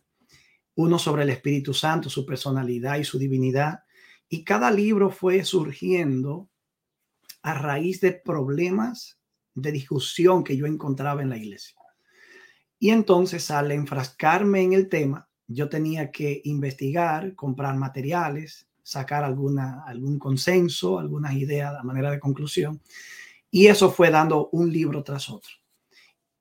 uno 0.76 1.00
sobre 1.00 1.24
el 1.24 1.32
Espíritu 1.32 1.74
Santo, 1.74 2.08
su 2.08 2.24
personalidad 2.24 2.98
y 2.98 3.04
su 3.04 3.18
divinidad. 3.18 3.84
Y 4.30 4.44
cada 4.44 4.70
libro 4.70 5.10
fue 5.10 5.44
surgiendo 5.44 6.50
a 7.42 7.56
raíz 7.56 8.00
de 8.02 8.12
problemas 8.12 9.18
de 9.56 9.72
discusión 9.72 10.44
que 10.44 10.56
yo 10.56 10.68
encontraba 10.68 11.24
en 11.24 11.30
la 11.30 11.38
iglesia. 11.38 11.76
Y 12.80 12.90
entonces 12.90 13.50
al 13.52 13.72
enfrascarme 13.72 14.62
en 14.62 14.74
el 14.74 14.90
tema, 14.90 15.28
yo 15.48 15.70
tenía 15.70 16.12
que 16.12 16.42
investigar, 16.46 17.36
comprar 17.36 17.76
materiales, 17.76 18.68
sacar 18.82 19.24
alguna, 19.24 19.84
algún 19.86 20.20
consenso, 20.20 21.00
algunas 21.00 21.34
ideas 21.34 21.74
a 21.76 21.84
manera 21.84 22.12
de 22.12 22.20
conclusión. 22.20 22.82
Y 23.50 23.68
eso 23.68 23.92
fue 23.92 24.10
dando 24.10 24.50
un 24.52 24.72
libro 24.72 25.04
tras 25.04 25.30
otro. 25.30 25.52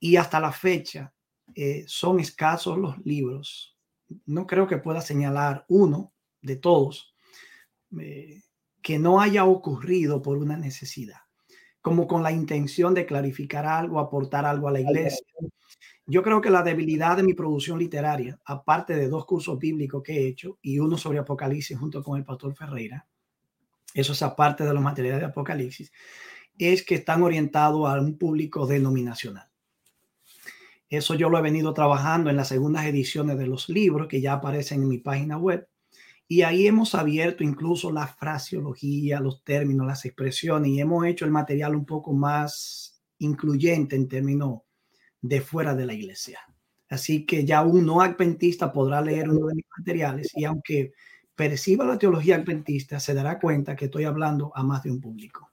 Y 0.01 0.17
hasta 0.17 0.41
la 0.41 0.53
fecha 0.53 1.13
eh, 1.55 1.85
son 1.87 2.21
escasos 2.21 2.77
los 2.79 2.99
libros. 3.07 3.77
No 4.27 4.47
creo 4.47 4.67
que 4.67 4.79
pueda 4.79 5.01
señalar 5.01 5.65
uno 5.69 6.13
de 6.43 6.57
todos 6.57 7.15
eh, 7.99 8.43
que 8.83 8.99
no 8.99 9.21
haya 9.21 9.45
ocurrido 9.45 10.21
por 10.21 10.37
una 10.37 10.59
necesidad, 10.59 11.21
como 11.81 12.07
con 12.07 12.23
la 12.23 12.33
intención 12.33 12.93
de 12.93 13.07
clarificar 13.07 13.65
algo, 13.65 13.99
aportar 13.99 14.45
algo 14.45 14.69
a 14.69 14.73
la 14.73 14.81
iglesia 14.81 15.25
yo 16.07 16.23
creo 16.23 16.41
que 16.41 16.51
la 16.51 16.63
debilidad 16.63 17.17
de 17.17 17.23
mi 17.23 17.35
producción 17.35 17.79
literaria, 17.79 18.39
aparte 18.45 18.95
de 18.95 19.09
dos 19.09 19.25
cursos 19.25 19.59
bíblicos 19.59 20.03
que 20.03 20.13
he 20.13 20.29
hecho 20.29 20.59
y 20.61 20.79
uno 20.79 20.99
sobre 20.99 21.19
Apocalipsis 21.19 21.79
junto 21.79 22.03
con 22.03 22.19
el 22.19 22.25
pastor 22.25 22.55
Ferreira, 22.55 23.07
eso 23.95 24.13
es 24.13 24.23
aparte 24.23 24.65
de 24.65 24.75
los 24.75 24.83
materiales 24.83 25.21
de 25.21 25.27
Apocalipsis, 25.27 25.93
es 26.59 26.85
que 26.85 26.97
están 26.97 27.23
orientados 27.23 27.89
a 27.89 28.01
un 28.01 28.19
público 28.19 28.67
denominacional. 28.67 29.49
Eso 30.89 31.15
yo 31.15 31.31
lo 31.31 31.39
he 31.39 31.43
venido 31.43 31.73
trabajando 31.73 32.29
en 32.29 32.37
las 32.37 32.49
segundas 32.49 32.85
ediciones 32.85 33.39
de 33.39 33.47
los 33.47 33.69
libros 33.69 34.07
que 34.07 34.21
ya 34.21 34.35
aparecen 34.35 34.83
en 34.83 34.89
mi 34.89 34.99
página 34.99 35.39
web. 35.39 35.67
Y 36.29 36.43
ahí 36.43 36.67
hemos 36.67 36.95
abierto 36.95 37.45
incluso 37.45 37.91
la 37.91 38.07
fraseología, 38.07 39.21
los 39.21 39.43
términos, 39.43 39.87
las 39.87 40.05
expresiones 40.05 40.71
y 40.71 40.81
hemos 40.81 41.05
hecho 41.07 41.25
el 41.25 41.31
material 41.31 41.75
un 41.75 41.85
poco 41.85 42.13
más 42.13 43.03
incluyente 43.19 43.97
en 43.97 44.09
términos 44.09 44.61
de 45.25 45.41
fuera 45.41 45.75
de 45.75 45.87
la 45.87 45.95
iglesia. 45.95 46.39
Así 46.91 47.25
que 47.25 47.47
ya 47.47 47.63
un 47.63 47.87
no 47.87 48.03
adventista 48.03 48.71
podrá 48.71 49.01
leer 49.01 49.31
uno 49.31 49.47
de 49.47 49.55
mis 49.55 49.65
materiales 49.75 50.31
y 50.35 50.45
aunque 50.45 50.93
perciba 51.35 51.87
la 51.87 51.99
teología 51.99 52.37
adventista, 52.37 53.01
se 53.01 53.15
dará 53.15 53.41
cuenta 53.41 53.75
que 53.75 53.87
estoy 53.87 54.05
hablando 54.05 54.53
a 54.55 54.63
más 54.63 54.83
de 54.83 54.91
un 54.91 55.01
público. 55.01 55.51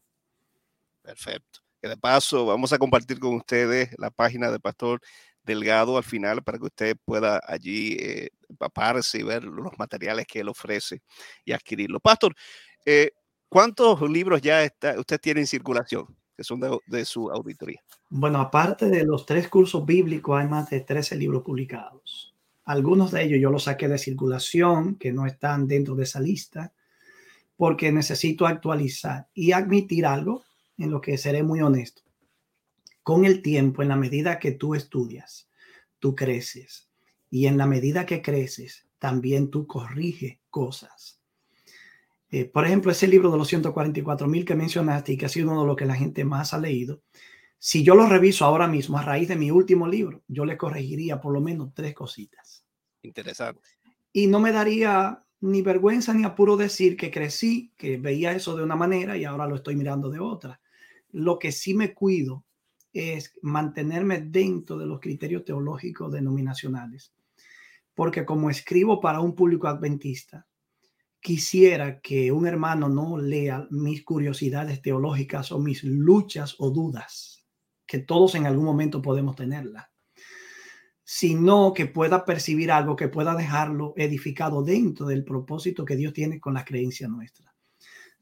Perfecto. 1.01 1.61
Y 1.81 1.87
de 1.87 1.95
paso, 1.95 2.45
vamos 2.45 2.73
a 2.73 2.77
compartir 2.77 3.17
con 3.17 3.33
ustedes 3.35 3.89
la 3.97 4.11
página 4.11 4.51
de 4.51 4.59
Pastor 4.59 4.99
Delgado 5.41 5.97
al 5.97 6.03
final 6.03 6.43
para 6.43 6.59
que 6.59 6.65
usted 6.65 6.97
pueda 7.05 7.39
allí 7.47 7.93
eh, 7.93 8.29
empaparse 8.49 9.19
y 9.19 9.23
ver 9.23 9.45
los 9.45 9.71
materiales 9.79 10.27
que 10.27 10.41
él 10.41 10.49
ofrece 10.49 11.01
y 11.45 11.53
adquirirlo. 11.53 12.01
Pastor, 12.01 12.35
eh, 12.85 13.11
¿Cuántos 13.47 14.01
libros 14.09 14.41
ya 14.41 14.63
está, 14.63 14.97
usted 14.97 15.19
tiene 15.19 15.41
en 15.41 15.47
circulación 15.47 16.05
que 16.41 16.45
son 16.45 16.59
de, 16.87 17.05
su 17.05 17.29
auditoría? 17.29 17.81
Bueno, 18.09 18.39
aparte 18.41 18.87
de 18.87 19.05
los 19.05 19.25
tres 19.25 19.47
cursos 19.47 19.85
bíblicos, 19.85 20.39
hay 20.39 20.47
más 20.47 20.69
de 20.71 20.81
13 20.81 21.15
libros 21.15 21.43
publicados. 21.43 22.33
Algunos 22.65 23.11
de 23.11 23.23
ellos 23.23 23.39
yo 23.39 23.51
los 23.51 23.65
saqué 23.65 23.87
de 23.87 23.97
circulación, 23.97 24.95
que 24.95 25.11
no 25.11 25.27
están 25.27 25.67
dentro 25.67 25.95
de 25.95 26.03
esa 26.03 26.19
lista, 26.19 26.73
porque 27.55 27.91
necesito 27.91 28.47
actualizar 28.47 29.27
y 29.35 29.51
admitir 29.51 30.05
algo 30.07 30.43
en 30.77 30.89
lo 30.89 30.99
que 30.99 31.17
seré 31.17 31.43
muy 31.43 31.61
honesto. 31.61 32.01
Con 33.03 33.25
el 33.25 33.43
tiempo, 33.43 33.83
en 33.83 33.89
la 33.89 33.95
medida 33.95 34.39
que 34.39 34.51
tú 34.51 34.73
estudias, 34.73 35.47
tú 35.99 36.15
creces. 36.15 36.89
Y 37.29 37.45
en 37.45 37.57
la 37.57 37.67
medida 37.67 38.07
que 38.07 38.23
creces, 38.23 38.87
también 38.97 39.51
tú 39.51 39.67
corriges 39.67 40.39
cosas. 40.49 41.20
Eh, 42.31 42.45
por 42.45 42.65
ejemplo, 42.65 42.91
ese 42.91 43.07
libro 43.07 43.29
de 43.29 43.37
los 43.37 43.47
144 43.49 44.27
mil 44.27 44.45
que 44.45 44.55
mencionaste 44.55 45.11
y 45.11 45.17
que 45.17 45.25
ha 45.25 45.29
sido 45.29 45.51
uno 45.51 45.61
de 45.61 45.67
los 45.67 45.75
que 45.75 45.85
la 45.85 45.95
gente 45.95 46.23
más 46.23 46.53
ha 46.53 46.57
leído, 46.57 47.01
si 47.59 47.83
yo 47.83 47.93
lo 47.93 48.07
reviso 48.07 48.45
ahora 48.45 48.67
mismo 48.67 48.97
a 48.97 49.03
raíz 49.03 49.27
de 49.27 49.35
mi 49.35 49.51
último 49.51 49.87
libro, 49.87 50.23
yo 50.27 50.45
le 50.45 50.57
corregiría 50.57 51.19
por 51.19 51.33
lo 51.33 51.41
menos 51.41 51.73
tres 51.73 51.93
cositas. 51.93 52.65
Interesante. 53.03 53.61
Y 54.13 54.27
no 54.27 54.39
me 54.39 54.51
daría 54.51 55.23
ni 55.41 55.61
vergüenza 55.61 56.13
ni 56.13 56.23
apuro 56.23 56.55
decir 56.55 56.95
que 56.95 57.11
crecí, 57.11 57.73
que 57.77 57.97
veía 57.97 58.31
eso 58.31 58.55
de 58.55 58.63
una 58.63 58.75
manera 58.75 59.17
y 59.17 59.25
ahora 59.25 59.47
lo 59.47 59.55
estoy 59.55 59.75
mirando 59.75 60.09
de 60.09 60.19
otra. 60.19 60.61
Lo 61.11 61.37
que 61.37 61.51
sí 61.51 61.73
me 61.73 61.93
cuido 61.93 62.45
es 62.93 63.33
mantenerme 63.41 64.21
dentro 64.21 64.77
de 64.77 64.85
los 64.85 64.99
criterios 64.99 65.43
teológicos 65.43 66.11
denominacionales. 66.11 67.13
Porque 67.93 68.25
como 68.25 68.49
escribo 68.49 69.01
para 69.01 69.19
un 69.19 69.35
público 69.35 69.67
adventista, 69.67 70.47
quisiera 71.21 72.01
que 72.01 72.31
un 72.31 72.47
hermano 72.47 72.89
no 72.89 73.17
lea 73.17 73.67
mis 73.69 74.03
curiosidades 74.03 74.81
teológicas 74.81 75.51
o 75.51 75.59
mis 75.59 75.83
luchas 75.83 76.55
o 76.57 76.71
dudas, 76.71 77.45
que 77.85 77.99
todos 77.99 78.35
en 78.35 78.47
algún 78.47 78.65
momento 78.65 79.01
podemos 79.01 79.35
tenerlas, 79.35 79.85
sino 81.03 81.73
que 81.73 81.85
pueda 81.85 82.25
percibir 82.25 82.71
algo 82.71 82.95
que 82.95 83.07
pueda 83.07 83.35
dejarlo 83.35 83.93
edificado 83.97 84.63
dentro 84.63 85.05
del 85.05 85.23
propósito 85.23 85.85
que 85.85 85.95
Dios 85.95 86.13
tiene 86.13 86.39
con 86.39 86.55
la 86.55 86.65
creencia 86.65 87.07
nuestra. 87.07 87.53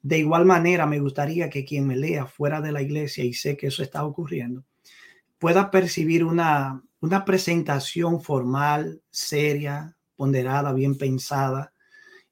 De 0.02 0.18
igual 0.18 0.46
manera, 0.46 0.86
me 0.86 1.00
gustaría 1.00 1.50
que 1.50 1.66
quien 1.66 1.88
me 1.88 1.96
lea 1.96 2.26
fuera 2.26 2.62
de 2.62 2.72
la 2.72 2.82
iglesia, 2.82 3.24
y 3.24 3.34
sé 3.34 3.56
que 3.56 3.68
eso 3.68 3.82
está 3.82 4.04
ocurriendo, 4.06 4.66
pueda 5.38 5.72
percibir 5.72 6.26
una, 6.26 6.84
una 7.00 7.24
presentación 7.24 8.22
formal, 8.22 9.02
seria, 9.10 9.96
ponderada, 10.16 10.74
bien 10.74 10.98
pensada, 10.98 11.74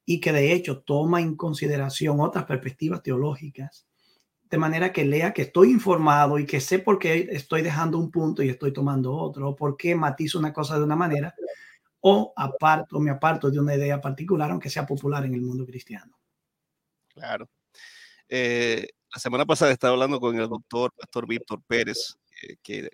y 0.10 0.22
que 0.22 0.32
de 0.32 0.54
hecho 0.54 0.80
toma 0.80 1.20
en 1.20 1.36
consideración 1.36 2.22
otras 2.22 2.46
perspectivas 2.46 3.04
teológicas, 3.04 3.86
de 4.50 4.58
manera 4.58 4.94
que 4.94 5.04
lea 5.04 5.34
que 5.34 5.42
estoy 5.42 5.70
informado 5.70 6.40
y 6.40 6.46
que 6.46 6.62
sé 6.62 6.80
por 6.80 6.98
qué 6.98 7.28
estoy 7.32 7.62
dejando 7.62 7.98
un 7.98 8.10
punto 8.10 8.42
y 8.42 8.48
estoy 8.48 8.72
tomando 8.72 9.14
otro, 9.14 9.50
o 9.50 9.56
por 9.56 9.76
qué 9.76 9.96
matizo 9.96 10.40
una 10.40 10.54
cosa 10.54 10.78
de 10.78 10.86
una 10.86 10.96
manera, 10.96 11.36
o 12.00 12.32
aparto, 12.38 13.02
me 13.02 13.12
aparto 13.12 13.52
de 13.52 13.60
una 13.60 13.76
idea 13.76 14.00
particular, 14.00 14.50
aunque 14.50 14.70
sea 14.70 14.86
popular 14.86 15.26
en 15.26 15.34
el 15.34 15.42
mundo 15.42 15.66
cristiano. 15.66 16.18
Claro. 17.10 17.50
Eh, 18.30 18.88
la 19.14 19.20
semana 19.20 19.46
pasada 19.46 19.74
estaba 19.74 19.92
hablando 19.92 20.22
con 20.22 20.40
el 20.40 20.48
doctor 20.48 20.94
Pastor 20.94 21.28
Víctor 21.28 21.62
Pérez, 21.68 22.16
eh, 22.44 22.56
que 22.64 22.90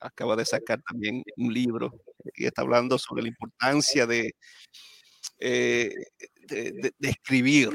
acaba 0.00 0.36
de 0.36 0.44
sacar 0.44 0.82
también 0.82 1.22
un 1.38 1.54
libro 1.54 1.94
y 2.34 2.44
está 2.44 2.60
hablando 2.60 2.98
sobre 2.98 3.22
la 3.22 3.28
importancia 3.28 4.06
de 4.06 4.34
eh, 5.38 5.94
de, 6.48 6.92
escribir 7.00 7.70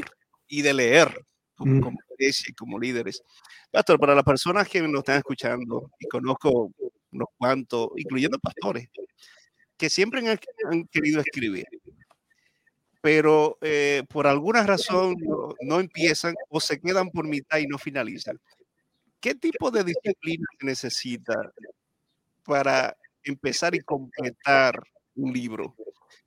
y 0.47 0.61
de 0.61 0.73
leer 0.73 1.25
como, 1.55 1.75
mm. 1.75 1.81
como 1.81 1.97
iglesia 2.17 2.47
y 2.49 2.53
como 2.53 2.79
líderes. 2.79 3.21
Pastor, 3.71 3.99
para 3.99 4.15
las 4.15 4.23
personas 4.23 4.67
que 4.67 4.81
nos 4.81 4.99
están 4.99 5.17
escuchando, 5.17 5.89
y 5.99 6.07
conozco 6.07 6.71
unos 7.11 7.27
cuantos, 7.37 7.89
incluyendo 7.95 8.37
pastores, 8.39 8.87
que 9.77 9.89
siempre 9.89 10.21
han, 10.27 10.87
querido 10.87 11.19
escribir, 11.19 11.65
pero 13.01 13.57
eh, 13.61 14.03
por 14.09 14.27
alguna 14.27 14.63
razón 14.63 15.15
no, 15.61 15.79
empiezan 15.79 16.35
o 16.49 16.59
se 16.59 16.79
quedan 16.79 17.09
por 17.09 17.27
mitad 17.27 17.57
y 17.57 17.67
no 17.67 17.77
finalizan. 17.77 18.39
¿Qué 19.19 19.35
tipo 19.35 19.71
de 19.71 19.83
disciplina 19.83 20.45
se 20.59 20.65
necesita 20.65 21.33
para 22.45 22.95
empezar 23.23 23.75
y 23.75 23.79
completar 23.79 24.81
un 25.15 25.33
libro? 25.33 25.75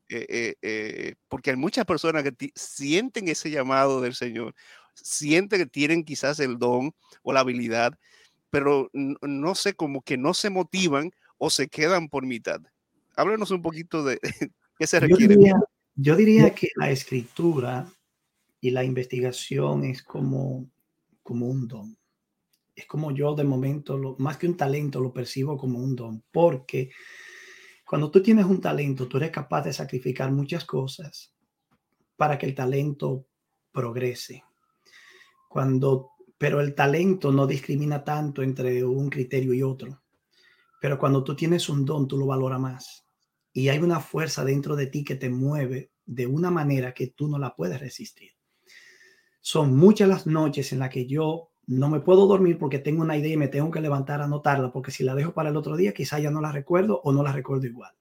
Eh, 0.09 0.27
eh, 0.29 0.55
eh, 0.63 1.15
porque 1.29 1.51
hay 1.51 1.57
muchas 1.57 1.85
personas 1.85 2.23
que 2.23 2.53
sienten 2.55 3.27
ese 3.27 3.51
llamado 3.51 4.01
del 4.01 4.15
Señor, 4.15 4.55
sienten 4.95 5.59
que 5.59 5.67
tienen 5.67 6.05
quizás 6.05 6.39
el 6.39 6.59
don 6.59 6.95
o 7.23 7.33
la 7.33 7.41
habilidad, 7.41 7.99
pero 8.51 8.89
no 8.93 9.55
sé, 9.57 9.75
como 9.75 10.03
que 10.03 10.17
no 10.17 10.33
se 10.33 10.49
motivan 10.49 11.11
o 11.39 11.51
se 11.51 11.69
quedan 11.69 12.09
por 12.09 12.25
mitad. 12.25 12.61
Háblanos 13.17 13.51
un 13.51 13.63
poquito 13.63 14.05
de 14.05 14.21
qué 14.79 14.87
se 14.87 15.01
requiere. 15.01 15.37
Yo 15.97 16.15
diría, 16.15 16.55
que 16.55 16.69
la 16.77 16.91
escritura 16.91 17.91
y 18.61 18.71
la 18.71 18.85
investigación 18.85 19.85
es 19.85 20.03
como, 20.03 20.71
como 21.23 21.47
un 21.47 21.67
don. 21.67 21.97
Es 22.75 22.87
como 22.87 23.11
yo 23.11 23.35
de 23.35 23.45
momento, 23.45 23.97
lo, 23.97 24.15
más 24.19 24.37
que 24.37 24.47
un 24.47 24.57
talento, 24.57 25.01
lo 25.01 25.13
percibo 25.13 25.57
como 25.57 25.79
un 25.79 25.97
don, 25.97 26.23
porque 26.31 26.91
cuando 27.87 28.11
tú 28.11 28.21
tienes 28.21 28.45
un 28.47 28.61
talento, 28.61 29.07
tú 29.07 29.17
eres 29.17 29.31
capaz 29.31 29.63
de 29.63 29.73
sacrificar 29.73 30.33
muchas 30.33 30.65
cosas 30.65 31.33
para 32.17 32.37
que 32.37 32.47
el 32.47 32.55
talento 32.55 33.27
progrese. 33.71 34.43
Cuando, 35.49 36.11
pero 36.37 36.61
el 36.61 36.75
talento 36.75 37.31
no 37.31 37.47
discrimina 37.47 38.03
tanto 38.03 38.43
entre 38.43 38.85
un 38.85 39.09
criterio 39.09 39.55
y 39.55 39.63
otro. 39.63 40.03
Pero 40.81 40.99
cuando 40.99 41.23
tú 41.23 41.37
tienes 41.37 41.69
un 41.69 41.85
don, 41.85 42.09
tú 42.09 42.19
lo 42.19 42.27
valoras 42.27 42.59
más. 42.59 43.07
Y 43.53 43.69
hay 43.69 43.79
una 43.79 44.01
fuerza 44.01 44.45
dentro 44.45 44.75
de 44.75 44.89
ti 44.89 45.05
que 45.05 45.15
te 45.15 45.31
mueve 45.31 45.93
de 46.05 46.27
una 46.27 46.51
manera 46.51 46.93
que 46.93 47.07
tú 47.07 47.29
no 47.29 47.39
la 47.39 47.55
puedes 47.55 47.79
resistir. 47.79 48.33
Son 49.41 49.77
muchas 49.77 50.09
las 50.09 50.27
noches 50.27 50.73
en 50.73 50.81
las 50.81 50.91
que 50.91 51.07
yo 51.07 51.53
no 51.67 51.89
me 51.89 52.01
puedo 52.01 52.27
dormir 52.27 52.59
porque 52.59 52.79
tengo 52.79 53.03
una 53.03 53.17
idea 53.17 53.35
y 53.35 53.37
me 53.37 53.49
tengo 53.49 53.71
que 53.71 53.81
levantar 53.81 54.21
a 54.21 54.25
anotarla, 54.25 54.73
porque 54.73 54.93
si 54.93 55.03
la 55.03 55.15
dejo 55.15 55.33
para 55.33 55.51
el 55.51 55.57
otro 55.57 55.77
día, 55.77 55.93
quizá 55.93 56.19
ya 56.19 56.31
no 56.31 56.41
la 56.41 56.53
recuerdo 56.53 57.01
o 57.03 57.13
no 57.13 57.23
la 57.23 57.33
recuerdo 57.33 57.67
igual. 57.67 57.93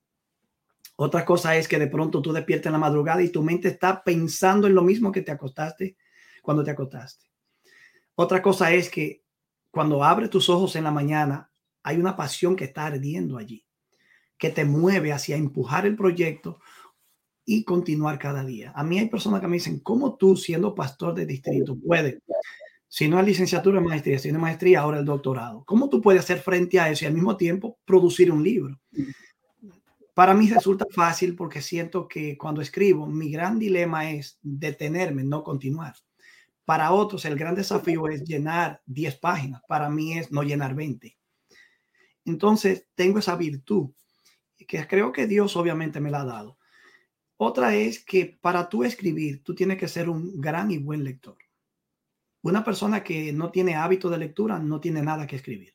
Otra 0.97 1.25
cosa 1.25 1.55
es 1.57 1.67
que 1.67 1.79
de 1.79 1.87
pronto 1.87 2.21
tú 2.21 2.31
despiertas 2.31 2.67
en 2.67 2.73
la 2.73 2.79
madrugada 2.79 3.21
y 3.21 3.29
tu 3.29 3.43
mente 3.43 3.67
está 3.67 4.03
pensando 4.03 4.67
en 4.67 4.75
lo 4.75 4.81
mismo 4.81 5.11
que 5.11 5.21
te 5.21 5.31
acostaste 5.31 5.97
cuando 6.41 6.63
te 6.63 6.71
acostaste. 6.71 7.25
Otra 8.13 8.41
cosa 8.41 8.71
es 8.71 8.89
que 8.89 9.23
cuando 9.71 10.03
abres 10.03 10.29
tus 10.29 10.47
ojos 10.47 10.75
en 10.75 10.85
la 10.85 10.91
mañana, 10.91 11.51
hay 11.83 11.97
una 11.97 12.15
pasión 12.15 12.55
que 12.55 12.63
está 12.65 12.85
ardiendo 12.85 13.37
allí, 13.37 13.65
que 14.37 14.51
te 14.51 14.63
mueve 14.63 15.11
hacia 15.11 15.35
empujar 15.35 15.85
el 15.85 15.97
proyecto 15.97 16.61
y 17.43 17.63
continuar 17.63 18.17
cada 18.17 18.45
día. 18.45 18.71
A 18.73 18.83
mí 18.83 18.99
hay 18.99 19.09
personas 19.09 19.41
que 19.41 19.47
me 19.47 19.57
dicen, 19.57 19.79
¿cómo 19.79 20.15
tú 20.15 20.37
siendo 20.37 20.73
pastor 20.73 21.13
de 21.13 21.25
distrito 21.25 21.75
puedes 21.75 22.19
si 22.95 23.09
no 23.09 23.19
es 23.19 23.25
licenciatura, 23.25 23.81
es 23.81 23.85
maestría, 23.85 24.17
si 24.19 24.31
no 24.31 24.37
es 24.37 24.41
maestría, 24.41 24.79
ahora 24.79 24.99
el 24.99 25.03
doctorado. 25.03 25.65
¿Cómo 25.65 25.89
tú 25.89 25.99
puedes 25.99 26.21
hacer 26.21 26.39
frente 26.39 26.79
a 26.79 26.89
eso 26.89 27.03
y 27.03 27.07
al 27.09 27.13
mismo 27.13 27.35
tiempo 27.35 27.77
producir 27.83 28.31
un 28.31 28.41
libro? 28.41 28.79
Para 30.13 30.33
mí 30.33 30.49
resulta 30.49 30.85
fácil 30.89 31.35
porque 31.35 31.61
siento 31.61 32.07
que 32.07 32.37
cuando 32.37 32.61
escribo, 32.61 33.05
mi 33.05 33.29
gran 33.29 33.59
dilema 33.59 34.09
es 34.11 34.39
detenerme, 34.41 35.25
no 35.25 35.43
continuar. 35.43 35.93
Para 36.63 36.93
otros, 36.93 37.25
el 37.25 37.35
gran 37.35 37.53
desafío 37.53 38.07
es 38.07 38.23
llenar 38.23 38.81
10 38.85 39.17
páginas. 39.17 39.61
Para 39.67 39.89
mí 39.89 40.17
es 40.17 40.31
no 40.31 40.43
llenar 40.43 40.73
20. 40.73 41.17
Entonces, 42.23 42.87
tengo 42.95 43.19
esa 43.19 43.35
virtud 43.35 43.89
que 44.65 44.87
creo 44.87 45.11
que 45.11 45.27
Dios 45.27 45.57
obviamente 45.57 45.99
me 45.99 46.11
la 46.11 46.21
ha 46.21 46.25
dado. 46.25 46.57
Otra 47.35 47.75
es 47.75 48.01
que 48.05 48.37
para 48.39 48.69
tú 48.69 48.85
escribir, 48.85 49.43
tú 49.43 49.53
tienes 49.53 49.77
que 49.77 49.89
ser 49.89 50.07
un 50.09 50.39
gran 50.39 50.71
y 50.71 50.77
buen 50.77 51.03
lector. 51.03 51.35
Una 52.45 52.63
persona 52.63 53.03
que 53.03 53.33
no 53.33 53.49
tiene 53.49 53.73
hábito 53.73 54.07
de 54.07 54.19
lectura 54.19 54.59
no 54.59 54.79
tiene 54.79 55.01
nada 55.01 55.25
que 55.25 55.37
escribir. 55.37 55.73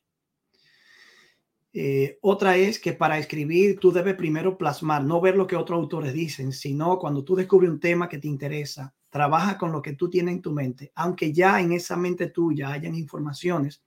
Eh, 1.73 2.17
otra 2.21 2.55
es 2.55 2.79
que 2.79 2.93
para 2.93 3.17
escribir 3.17 3.77
tú 3.77 3.91
debes 3.91 4.15
primero 4.15 4.57
plasmar, 4.57 5.03
no 5.03 5.19
ver 5.19 5.35
lo 5.35 5.47
que 5.47 5.57
otros 5.57 5.77
autores 5.77 6.13
dicen, 6.13 6.53
sino 6.53 6.97
cuando 6.97 7.25
tú 7.25 7.35
descubres 7.35 7.69
un 7.69 7.81
tema 7.81 8.07
que 8.07 8.19
te 8.19 8.29
interesa, 8.29 8.95
trabaja 9.09 9.57
con 9.57 9.73
lo 9.73 9.81
que 9.81 9.95
tú 9.95 10.09
tienes 10.09 10.35
en 10.35 10.41
tu 10.41 10.53
mente, 10.53 10.93
aunque 10.95 11.33
ya 11.33 11.59
en 11.59 11.73
esa 11.73 11.97
mente 11.97 12.27
tuya 12.27 12.71
hayan 12.71 12.95
informaciones 12.95 13.83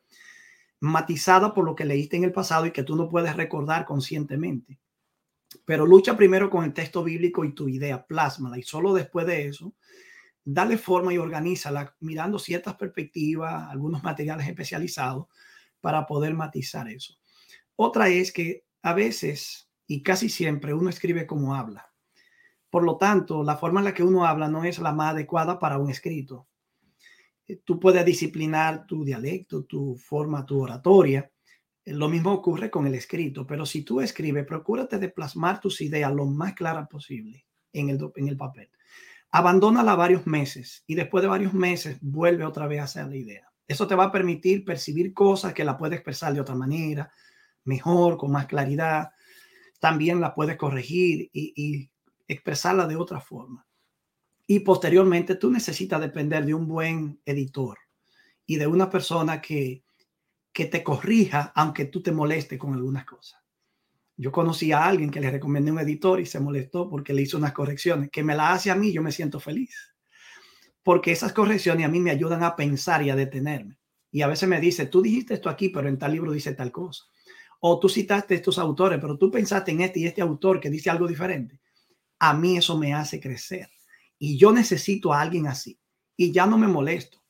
matizadas 0.80 1.52
por 1.52 1.64
lo 1.64 1.74
que 1.74 1.86
leíste 1.86 2.18
en 2.18 2.24
el 2.24 2.32
pasado 2.32 2.66
y 2.66 2.70
que 2.70 2.82
tú 2.82 2.96
no 2.96 3.08
puedes 3.08 3.34
recordar 3.34 3.86
conscientemente. 3.86 4.78
Pero 5.64 5.86
lucha 5.86 6.18
primero 6.18 6.50
con 6.50 6.64
el 6.64 6.74
texto 6.74 7.02
bíblico 7.02 7.46
y 7.46 7.54
tu 7.54 7.66
idea, 7.66 8.04
plásmala 8.04 8.58
y 8.58 8.62
solo 8.62 8.92
después 8.92 9.26
de 9.26 9.46
eso 9.46 9.72
dale 10.44 10.76
forma 10.78 11.12
y 11.12 11.18
organízala 11.18 11.96
mirando 12.00 12.38
ciertas 12.38 12.74
perspectivas, 12.76 13.70
algunos 13.70 14.02
materiales 14.02 14.46
especializados 14.46 15.26
para 15.80 16.06
poder 16.06 16.34
matizar 16.34 16.88
eso. 16.88 17.14
Otra 17.76 18.08
es 18.08 18.32
que 18.32 18.64
a 18.82 18.94
veces 18.94 19.70
y 19.86 20.02
casi 20.02 20.28
siempre 20.28 20.74
uno 20.74 20.90
escribe 20.90 21.26
como 21.26 21.54
habla. 21.54 21.90
Por 22.70 22.84
lo 22.84 22.96
tanto, 22.96 23.44
la 23.44 23.56
forma 23.56 23.80
en 23.80 23.84
la 23.84 23.94
que 23.94 24.02
uno 24.02 24.26
habla 24.26 24.48
no 24.48 24.64
es 24.64 24.78
la 24.78 24.92
más 24.92 25.12
adecuada 25.12 25.58
para 25.58 25.78
un 25.78 25.90
escrito. 25.90 26.48
eh, 27.46 27.60
tú 27.64 27.78
puedes 27.78 28.04
disciplinar 28.04 28.86
tu 28.86 29.04
dialecto, 29.04 29.64
tu 29.64 29.96
forma, 29.96 30.46
tu 30.46 30.60
oratoria. 30.60 31.30
Lo 31.86 32.08
mismo 32.08 32.32
ocurre 32.32 32.70
con 32.70 32.86
el 32.86 32.94
escrito, 32.94 33.46
pero 33.46 33.66
si 33.66 33.82
tú 33.82 34.00
escribes, 34.00 34.46
procúrate 34.46 34.98
de 34.98 35.10
plasmar 35.10 35.60
tus 35.60 35.80
ideas 35.82 36.12
lo 36.14 36.24
más 36.24 36.54
claras 36.54 36.88
posible 36.88 37.46
en 37.72 37.90
el, 37.90 37.98
en 38.16 38.28
el 38.28 38.36
papel. 38.36 38.70
Abandónala 39.36 39.96
varios 39.96 40.28
meses 40.28 40.84
y 40.86 40.94
después 40.94 41.20
de 41.20 41.26
varios 41.26 41.52
meses 41.52 41.98
vuelve 42.00 42.44
otra 42.44 42.68
vez 42.68 42.78
a 42.80 42.84
hacer 42.84 43.08
la 43.08 43.16
idea. 43.16 43.52
Eso 43.66 43.88
te 43.88 43.96
va 43.96 44.04
a 44.04 44.12
permitir 44.12 44.64
percibir 44.64 45.12
cosas 45.12 45.52
que 45.52 45.64
la 45.64 45.76
puedes 45.76 45.96
expresar 45.96 46.32
de 46.32 46.40
otra 46.40 46.54
manera, 46.54 47.12
mejor, 47.64 48.16
con 48.16 48.30
más 48.30 48.46
claridad. 48.46 49.10
También 49.80 50.20
la 50.20 50.36
puedes 50.36 50.56
corregir 50.56 51.30
y, 51.32 51.52
y 51.56 51.90
expresarla 52.28 52.86
de 52.86 52.94
otra 52.94 53.20
forma. 53.20 53.66
Y 54.46 54.60
posteriormente 54.60 55.34
tú 55.34 55.50
necesitas 55.50 56.00
depender 56.00 56.44
de 56.44 56.54
un 56.54 56.68
buen 56.68 57.20
editor 57.24 57.76
y 58.46 58.54
de 58.54 58.68
una 58.68 58.88
persona 58.88 59.40
que, 59.40 59.82
que 60.52 60.66
te 60.66 60.84
corrija 60.84 61.52
aunque 61.56 61.86
tú 61.86 62.00
te 62.04 62.12
molestes 62.12 62.56
con 62.56 62.72
algunas 62.72 63.04
cosas. 63.04 63.43
Yo 64.16 64.30
conocí 64.30 64.70
a 64.72 64.84
alguien 64.84 65.10
que 65.10 65.20
le 65.20 65.30
recomendé 65.30 65.72
un 65.72 65.80
editor 65.80 66.20
y 66.20 66.26
se 66.26 66.40
molestó 66.40 66.88
porque 66.88 67.12
le 67.12 67.22
hizo 67.22 67.36
unas 67.36 67.52
correcciones 67.52 68.10
que 68.10 68.22
me 68.22 68.36
la 68.36 68.52
hace 68.52 68.70
a 68.70 68.76
mí, 68.76 68.92
yo 68.92 69.02
me 69.02 69.12
siento 69.12 69.40
feliz. 69.40 69.94
Porque 70.82 71.12
esas 71.12 71.32
correcciones 71.32 71.86
a 71.86 71.88
mí 71.88 71.98
me 71.98 72.10
ayudan 72.10 72.44
a 72.44 72.54
pensar 72.54 73.02
y 73.02 73.10
a 73.10 73.16
detenerme. 73.16 73.78
Y 74.12 74.22
a 74.22 74.28
veces 74.28 74.48
me 74.48 74.60
dice, 74.60 74.86
tú 74.86 75.02
dijiste 75.02 75.34
esto 75.34 75.48
aquí, 75.48 75.70
pero 75.70 75.88
en 75.88 75.98
tal 75.98 76.12
libro 76.12 76.30
dice 76.30 76.54
tal 76.54 76.70
cosa. 76.70 77.02
O 77.60 77.80
tú 77.80 77.88
citaste 77.88 78.36
estos 78.36 78.58
autores, 78.58 79.00
pero 79.00 79.18
tú 79.18 79.30
pensaste 79.30 79.72
en 79.72 79.80
este 79.80 80.00
y 80.00 80.06
este 80.06 80.22
autor 80.22 80.60
que 80.60 80.70
dice 80.70 80.90
algo 80.90 81.08
diferente. 81.08 81.60
A 82.20 82.34
mí 82.34 82.56
eso 82.56 82.78
me 82.78 82.94
hace 82.94 83.18
crecer. 83.18 83.68
Y 84.18 84.38
yo 84.38 84.52
necesito 84.52 85.12
a 85.12 85.20
alguien 85.20 85.48
así. 85.48 85.80
Y 86.16 86.30
ya 86.30 86.46
no 86.46 86.58
me 86.58 86.68
molesto. 86.68 87.24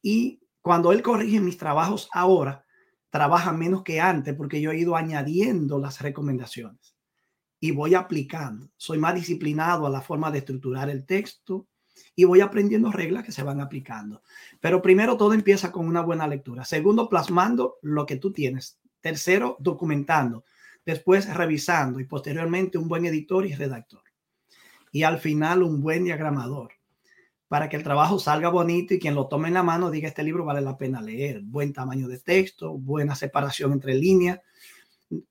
Y 0.00 0.40
cuando 0.62 0.92
él 0.92 1.02
corrige 1.02 1.40
mis 1.40 1.58
trabajos 1.58 2.08
ahora, 2.12 2.63
trabaja 3.14 3.52
menos 3.52 3.84
que 3.84 4.00
antes 4.00 4.34
porque 4.34 4.60
yo 4.60 4.72
he 4.72 4.76
ido 4.76 4.96
añadiendo 4.96 5.78
las 5.78 6.00
recomendaciones 6.00 6.96
y 7.60 7.70
voy 7.70 7.94
aplicando. 7.94 8.72
Soy 8.76 8.98
más 8.98 9.14
disciplinado 9.14 9.86
a 9.86 9.90
la 9.90 10.00
forma 10.00 10.32
de 10.32 10.38
estructurar 10.38 10.90
el 10.90 11.06
texto 11.06 11.68
y 12.16 12.24
voy 12.24 12.40
aprendiendo 12.40 12.90
reglas 12.90 13.22
que 13.22 13.30
se 13.30 13.44
van 13.44 13.60
aplicando. 13.60 14.24
Pero 14.58 14.82
primero 14.82 15.16
todo 15.16 15.32
empieza 15.32 15.70
con 15.70 15.86
una 15.86 16.00
buena 16.00 16.26
lectura. 16.26 16.64
Segundo, 16.64 17.08
plasmando 17.08 17.76
lo 17.82 18.04
que 18.04 18.16
tú 18.16 18.32
tienes. 18.32 18.80
Tercero, 19.00 19.58
documentando. 19.60 20.44
Después, 20.84 21.32
revisando 21.32 22.00
y 22.00 22.06
posteriormente 22.06 22.78
un 22.78 22.88
buen 22.88 23.04
editor 23.04 23.46
y 23.46 23.54
redactor. 23.54 24.02
Y 24.90 25.04
al 25.04 25.20
final, 25.20 25.62
un 25.62 25.80
buen 25.80 26.02
diagramador 26.02 26.72
para 27.48 27.68
que 27.68 27.76
el 27.76 27.82
trabajo 27.82 28.18
salga 28.18 28.48
bonito 28.48 28.94
y 28.94 28.98
quien 28.98 29.14
lo 29.14 29.28
tome 29.28 29.48
en 29.48 29.54
la 29.54 29.62
mano 29.62 29.90
diga 29.90 30.08
este 30.08 30.22
libro 30.22 30.44
vale 30.44 30.60
la 30.60 30.76
pena 30.76 31.00
leer. 31.00 31.42
Buen 31.42 31.72
tamaño 31.72 32.08
de 32.08 32.18
texto, 32.18 32.72
buena 32.72 33.14
separación 33.14 33.72
entre 33.72 33.94
líneas, 33.94 34.40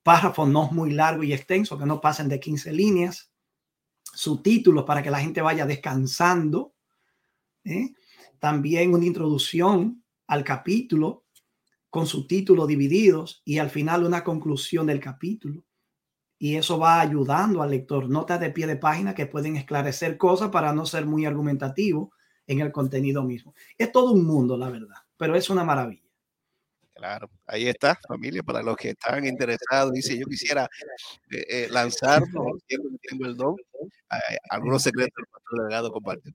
párrafos 0.02 0.48
no 0.48 0.70
muy 0.70 0.92
largo 0.92 1.22
y 1.22 1.32
extenso, 1.32 1.78
que 1.78 1.86
no 1.86 2.00
pasen 2.00 2.28
de 2.28 2.40
15 2.40 2.72
líneas, 2.72 3.30
subtítulos 4.14 4.84
para 4.84 5.02
que 5.02 5.10
la 5.10 5.20
gente 5.20 5.42
vaya 5.42 5.66
descansando, 5.66 6.74
¿eh? 7.64 7.92
también 8.38 8.94
una 8.94 9.06
introducción 9.06 10.02
al 10.26 10.44
capítulo 10.44 11.24
con 11.90 12.06
subtítulos 12.06 12.66
divididos 12.66 13.42
y 13.44 13.58
al 13.58 13.70
final 13.70 14.04
una 14.04 14.24
conclusión 14.24 14.86
del 14.86 15.00
capítulo. 15.00 15.64
Y 16.38 16.56
eso 16.56 16.78
va 16.78 17.00
ayudando 17.00 17.62
al 17.62 17.70
lector. 17.70 18.08
Notas 18.08 18.40
de 18.40 18.50
pie 18.50 18.66
de 18.66 18.76
página 18.76 19.14
que 19.14 19.26
pueden 19.26 19.56
esclarecer 19.56 20.18
cosas 20.18 20.50
para 20.50 20.72
no 20.72 20.86
ser 20.86 21.06
muy 21.06 21.26
argumentativo 21.26 22.12
en 22.46 22.60
el 22.60 22.72
contenido 22.72 23.22
mismo. 23.22 23.54
Es 23.78 23.92
todo 23.92 24.12
un 24.12 24.26
mundo, 24.26 24.56
la 24.56 24.70
verdad, 24.70 24.96
pero 25.16 25.36
es 25.36 25.48
una 25.50 25.64
maravilla. 25.64 26.02
Claro, 26.94 27.28
ahí 27.46 27.66
está, 27.66 27.98
familia, 28.06 28.42
para 28.42 28.62
los 28.62 28.76
que 28.76 28.90
están 28.90 29.26
interesados. 29.26 29.92
Dice, 29.92 30.16
yo 30.16 30.26
quisiera 30.26 30.68
eh, 31.30 31.44
eh, 31.48 31.68
lanzar, 31.68 32.22
tengo 32.68 33.26
el 33.26 33.36
don, 33.36 33.56
algunos 34.48 34.82
secretos 34.82 35.14
del 35.16 35.26
pastor 35.26 35.62
delegado 35.62 35.90
compartir. 35.90 36.32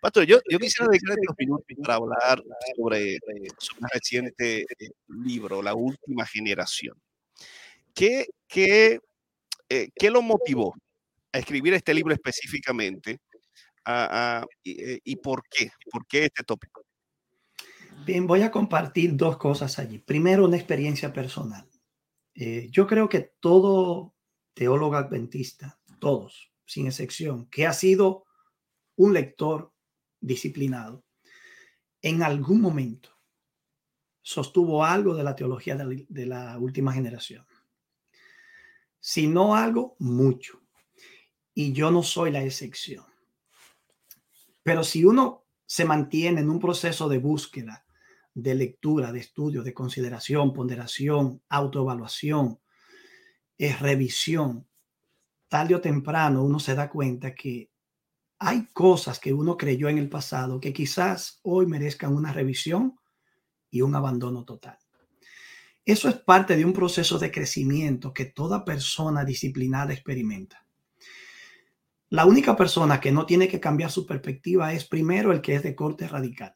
Pastor, 0.00 0.24
yo, 0.24 0.38
yo 0.48 0.58
quisiera 0.58 0.88
dedicar 0.90 1.14
estos 1.20 1.36
minutos 1.38 1.66
para 1.82 1.96
hablar 1.96 2.42
sobre 2.74 3.18
su 3.58 3.74
reciente 3.92 4.62
eh, 4.62 4.90
libro, 5.08 5.60
La 5.60 5.74
Última 5.74 6.24
Generación. 6.24 6.96
¿Qué, 8.00 8.28
qué, 8.48 8.98
¿Qué 9.68 10.10
lo 10.10 10.22
motivó 10.22 10.74
a 11.34 11.38
escribir 11.38 11.74
este 11.74 11.92
libro 11.92 12.14
específicamente? 12.14 13.20
Eh, 14.64 15.00
y, 15.04 15.16
por 15.16 15.42
qué? 15.50 15.70
¿Por 15.92 16.06
qué 16.06 16.24
este 16.24 16.42
tópico? 16.42 16.82
Bien, 18.06 18.26
voy 18.26 18.40
a 18.40 18.50
compartir 18.50 19.14
dos 19.16 19.36
cosas 19.36 19.78
allí. 19.78 19.98
Primero, 19.98 20.46
una 20.46 20.56
experiencia 20.56 21.12
personal. 21.12 21.68
Eh, 22.34 22.68
yo 22.70 22.86
creo 22.86 23.06
que 23.06 23.34
todo 23.38 24.14
teólogo 24.54 24.96
adventista, 24.96 25.78
todos, 25.98 26.54
sin 26.64 26.86
excepción, 26.86 27.50
que 27.50 27.66
ha 27.66 27.74
sido 27.74 28.24
un 28.96 29.12
lector 29.12 29.74
disciplinado, 30.20 31.04
en 32.00 32.22
algún 32.22 32.62
momento 32.62 33.10
sostuvo 34.22 34.86
algo 34.86 35.14
de 35.14 35.22
la 35.22 35.36
teología 35.36 35.76
de 35.76 36.26
la 36.26 36.56
última 36.58 36.94
generación. 36.94 37.44
Si 39.00 39.26
no 39.26 39.56
algo, 39.56 39.96
mucho. 39.98 40.60
Y 41.54 41.72
yo 41.72 41.90
no 41.90 42.02
soy 42.02 42.30
la 42.30 42.42
excepción. 42.42 43.04
Pero 44.62 44.84
si 44.84 45.04
uno 45.04 45.46
se 45.66 45.84
mantiene 45.84 46.40
en 46.40 46.50
un 46.50 46.60
proceso 46.60 47.08
de 47.08 47.18
búsqueda, 47.18 47.84
de 48.34 48.54
lectura, 48.54 49.12
de 49.12 49.20
estudio, 49.20 49.62
de 49.62 49.74
consideración, 49.74 50.52
ponderación, 50.52 51.42
autoevaluación, 51.48 52.60
es 53.58 53.80
revisión, 53.80 54.66
tarde 55.48 55.74
o 55.74 55.80
temprano 55.80 56.44
uno 56.44 56.58
se 56.60 56.74
da 56.74 56.88
cuenta 56.88 57.34
que 57.34 57.70
hay 58.38 58.66
cosas 58.72 59.18
que 59.18 59.32
uno 59.34 59.56
creyó 59.56 59.88
en 59.88 59.98
el 59.98 60.08
pasado 60.08 60.60
que 60.60 60.72
quizás 60.72 61.40
hoy 61.42 61.66
merezcan 61.66 62.14
una 62.14 62.32
revisión 62.32 62.98
y 63.70 63.82
un 63.82 63.94
abandono 63.94 64.44
total. 64.44 64.78
Eso 65.90 66.08
es 66.08 66.14
parte 66.14 66.56
de 66.56 66.64
un 66.64 66.72
proceso 66.72 67.18
de 67.18 67.32
crecimiento 67.32 68.14
que 68.14 68.26
toda 68.26 68.64
persona 68.64 69.24
disciplinada 69.24 69.92
experimenta. 69.92 70.64
La 72.10 72.26
única 72.26 72.56
persona 72.56 73.00
que 73.00 73.10
no 73.10 73.26
tiene 73.26 73.48
que 73.48 73.58
cambiar 73.58 73.90
su 73.90 74.06
perspectiva 74.06 74.72
es 74.72 74.84
primero 74.84 75.32
el 75.32 75.40
que 75.40 75.56
es 75.56 75.64
de 75.64 75.74
corte 75.74 76.06
radical. 76.06 76.54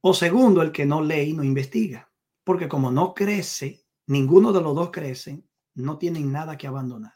O 0.00 0.14
segundo, 0.14 0.62
el 0.62 0.70
que 0.70 0.86
no 0.86 1.02
lee 1.02 1.30
y 1.30 1.32
no 1.32 1.42
investiga. 1.42 2.08
Porque 2.44 2.68
como 2.68 2.92
no 2.92 3.12
crece, 3.12 3.82
ninguno 4.06 4.52
de 4.52 4.60
los 4.60 4.76
dos 4.76 4.92
crecen, 4.92 5.44
no 5.74 5.98
tienen 5.98 6.30
nada 6.30 6.56
que 6.56 6.68
abandonar. 6.68 7.14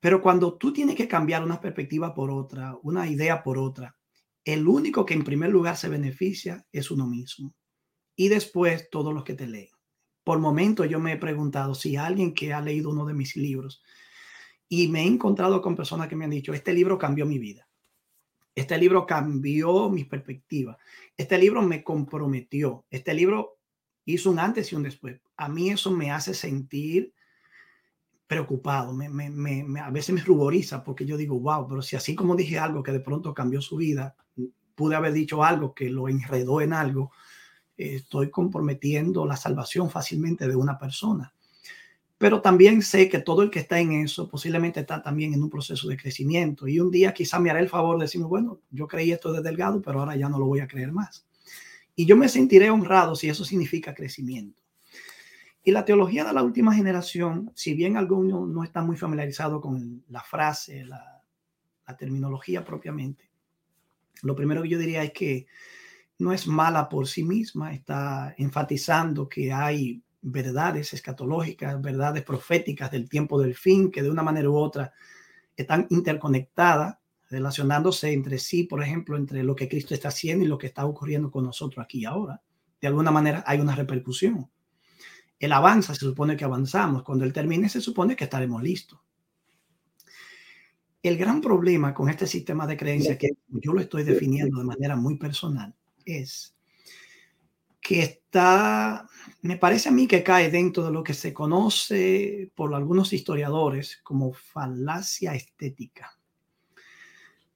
Pero 0.00 0.20
cuando 0.20 0.58
tú 0.58 0.70
tienes 0.70 0.96
que 0.96 1.08
cambiar 1.08 1.42
una 1.42 1.62
perspectiva 1.62 2.12
por 2.12 2.30
otra, 2.30 2.76
una 2.82 3.08
idea 3.08 3.42
por 3.42 3.56
otra, 3.56 3.96
el 4.44 4.68
único 4.68 5.06
que 5.06 5.14
en 5.14 5.24
primer 5.24 5.48
lugar 5.48 5.78
se 5.78 5.88
beneficia 5.88 6.66
es 6.70 6.90
uno 6.90 7.06
mismo. 7.06 7.54
Y 8.20 8.28
después 8.28 8.90
todos 8.90 9.14
los 9.14 9.24
que 9.24 9.32
te 9.32 9.46
leen. 9.46 9.70
Por 10.24 10.40
momento 10.40 10.84
yo 10.84 11.00
me 11.00 11.14
he 11.14 11.16
preguntado 11.16 11.74
si 11.74 11.96
alguien 11.96 12.34
que 12.34 12.52
ha 12.52 12.60
leído 12.60 12.90
uno 12.90 13.06
de 13.06 13.14
mis 13.14 13.34
libros 13.34 13.82
y 14.68 14.88
me 14.88 15.04
he 15.04 15.06
encontrado 15.06 15.62
con 15.62 15.74
personas 15.74 16.06
que 16.06 16.16
me 16.16 16.26
han 16.26 16.30
dicho, 16.30 16.52
este 16.52 16.74
libro 16.74 16.98
cambió 16.98 17.24
mi 17.24 17.38
vida. 17.38 17.66
Este 18.54 18.76
libro 18.76 19.06
cambió 19.06 19.88
mi 19.88 20.04
perspectiva. 20.04 20.76
Este 21.16 21.38
libro 21.38 21.62
me 21.62 21.82
comprometió. 21.82 22.84
Este 22.90 23.14
libro 23.14 23.56
hizo 24.04 24.30
un 24.30 24.38
antes 24.38 24.70
y 24.70 24.76
un 24.76 24.82
después. 24.82 25.18
A 25.38 25.48
mí 25.48 25.70
eso 25.70 25.90
me 25.90 26.10
hace 26.10 26.34
sentir 26.34 27.14
preocupado. 28.26 28.92
Me, 28.92 29.08
me, 29.08 29.80
a 29.80 29.88
veces 29.88 30.14
me 30.14 30.20
ruboriza 30.20 30.84
porque 30.84 31.06
yo 31.06 31.16
digo, 31.16 31.40
wow, 31.40 31.66
pero 31.66 31.80
si 31.80 31.96
así 31.96 32.14
como 32.14 32.36
dije 32.36 32.58
algo 32.58 32.82
que 32.82 32.92
de 32.92 33.00
pronto 33.00 33.32
cambió 33.32 33.62
su 33.62 33.78
vida, 33.78 34.14
pude 34.74 34.94
haber 34.94 35.14
dicho 35.14 35.42
algo 35.42 35.74
que 35.74 35.88
lo 35.88 36.06
enredó 36.06 36.60
en 36.60 36.74
algo, 36.74 37.12
estoy 37.80 38.30
comprometiendo 38.30 39.26
la 39.26 39.36
salvación 39.36 39.90
fácilmente 39.90 40.46
de 40.46 40.56
una 40.56 40.78
persona. 40.78 41.32
Pero 42.18 42.42
también 42.42 42.82
sé 42.82 43.08
que 43.08 43.20
todo 43.20 43.42
el 43.42 43.50
que 43.50 43.60
está 43.60 43.80
en 43.80 43.92
eso 43.92 44.28
posiblemente 44.28 44.80
está 44.80 45.02
también 45.02 45.32
en 45.32 45.42
un 45.42 45.48
proceso 45.48 45.88
de 45.88 45.96
crecimiento. 45.96 46.68
Y 46.68 46.78
un 46.78 46.90
día 46.90 47.14
quizá 47.14 47.38
me 47.38 47.50
haré 47.50 47.60
el 47.60 47.68
favor 47.68 47.96
de 47.96 48.04
decirme, 48.04 48.26
bueno, 48.26 48.60
yo 48.70 48.86
creí 48.86 49.10
esto 49.10 49.32
de 49.32 49.40
delgado, 49.40 49.80
pero 49.80 50.00
ahora 50.00 50.16
ya 50.16 50.28
no 50.28 50.38
lo 50.38 50.46
voy 50.46 50.60
a 50.60 50.68
creer 50.68 50.92
más. 50.92 51.26
Y 51.96 52.04
yo 52.04 52.16
me 52.16 52.28
sentiré 52.28 52.70
honrado 52.70 53.16
si 53.16 53.28
eso 53.30 53.44
significa 53.44 53.94
crecimiento. 53.94 54.62
Y 55.64 55.70
la 55.70 55.84
teología 55.84 56.24
de 56.24 56.32
la 56.32 56.42
última 56.42 56.74
generación, 56.74 57.50
si 57.54 57.74
bien 57.74 57.96
alguno 57.96 58.46
no 58.46 58.64
está 58.64 58.82
muy 58.82 58.96
familiarizado 58.96 59.60
con 59.60 60.04
la 60.08 60.22
frase, 60.22 60.84
la 60.84 61.22
terminología 61.98 62.64
propiamente, 62.64 63.30
lo 64.22 64.36
primero 64.36 64.62
que 64.62 64.68
yo 64.68 64.78
diría 64.78 65.02
es 65.02 65.12
que 65.12 65.46
no 66.20 66.32
es 66.32 66.46
mala 66.46 66.88
por 66.88 67.08
sí 67.08 67.24
misma, 67.24 67.72
está 67.72 68.34
enfatizando 68.38 69.28
que 69.28 69.52
hay 69.52 70.02
verdades 70.22 70.92
escatológicas, 70.92 71.80
verdades 71.80 72.22
proféticas 72.22 72.90
del 72.90 73.08
tiempo 73.08 73.40
del 73.40 73.54
fin, 73.54 73.90
que 73.90 74.02
de 74.02 74.10
una 74.10 74.22
manera 74.22 74.50
u 74.50 74.56
otra 74.56 74.92
están 75.56 75.86
interconectadas, 75.90 76.98
relacionándose 77.28 78.12
entre 78.12 78.38
sí, 78.38 78.64
por 78.64 78.82
ejemplo, 78.82 79.16
entre 79.16 79.44
lo 79.44 79.54
que 79.54 79.68
Cristo 79.68 79.94
está 79.94 80.08
haciendo 80.08 80.44
y 80.44 80.48
lo 80.48 80.58
que 80.58 80.66
está 80.66 80.84
ocurriendo 80.84 81.30
con 81.30 81.44
nosotros 81.44 81.82
aquí 81.82 82.04
ahora. 82.04 82.42
De 82.80 82.88
alguna 82.88 83.10
manera 83.10 83.44
hay 83.46 83.60
una 83.60 83.76
repercusión. 83.76 84.50
Él 85.38 85.52
avanza, 85.52 85.94
se 85.94 86.00
supone 86.00 86.36
que 86.36 86.44
avanzamos. 86.44 87.02
Cuando 87.02 87.24
él 87.24 87.32
termine, 87.32 87.68
se 87.68 87.80
supone 87.80 88.16
que 88.16 88.24
estaremos 88.24 88.62
listos. 88.62 88.98
El 91.02 91.16
gran 91.16 91.40
problema 91.40 91.94
con 91.94 92.10
este 92.10 92.26
sistema 92.26 92.66
de 92.66 92.76
creencias, 92.76 93.16
que 93.16 93.30
yo 93.48 93.72
lo 93.72 93.80
estoy 93.80 94.02
definiendo 94.02 94.58
de 94.58 94.64
manera 94.64 94.96
muy 94.96 95.16
personal, 95.16 95.74
es 96.18 96.54
que 97.80 98.02
está, 98.02 99.08
me 99.42 99.56
parece 99.56 99.88
a 99.88 99.92
mí 99.92 100.06
que 100.06 100.22
cae 100.22 100.50
dentro 100.50 100.84
de 100.84 100.92
lo 100.92 101.02
que 101.02 101.14
se 101.14 101.32
conoce 101.32 102.50
por 102.54 102.74
algunos 102.74 103.12
historiadores 103.12 103.98
como 104.02 104.32
falacia 104.32 105.34
estética. 105.34 106.16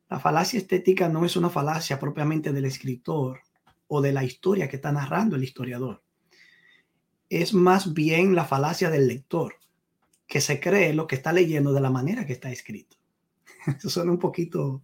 La 0.08 0.18
falacia 0.18 0.58
estética 0.58 1.08
no 1.08 1.24
es 1.24 1.36
una 1.36 1.50
falacia 1.50 1.98
propiamente 1.98 2.52
del 2.52 2.64
escritor 2.64 3.40
o 3.86 4.00
de 4.00 4.12
la 4.12 4.24
historia 4.24 4.68
que 4.68 4.76
está 4.76 4.92
narrando 4.92 5.36
el 5.36 5.44
historiador. 5.44 6.02
Es 7.28 7.54
más 7.54 7.94
bien 7.94 8.34
la 8.34 8.44
falacia 8.44 8.90
del 8.90 9.08
lector, 9.08 9.56
que 10.26 10.40
se 10.40 10.60
cree 10.60 10.94
lo 10.94 11.06
que 11.06 11.16
está 11.16 11.32
leyendo 11.32 11.72
de 11.72 11.80
la 11.80 11.90
manera 11.90 12.26
que 12.26 12.32
está 12.32 12.50
escrito. 12.50 12.96
Eso 13.78 13.90
suena 13.90 14.12
un 14.12 14.18
poquito 14.18 14.82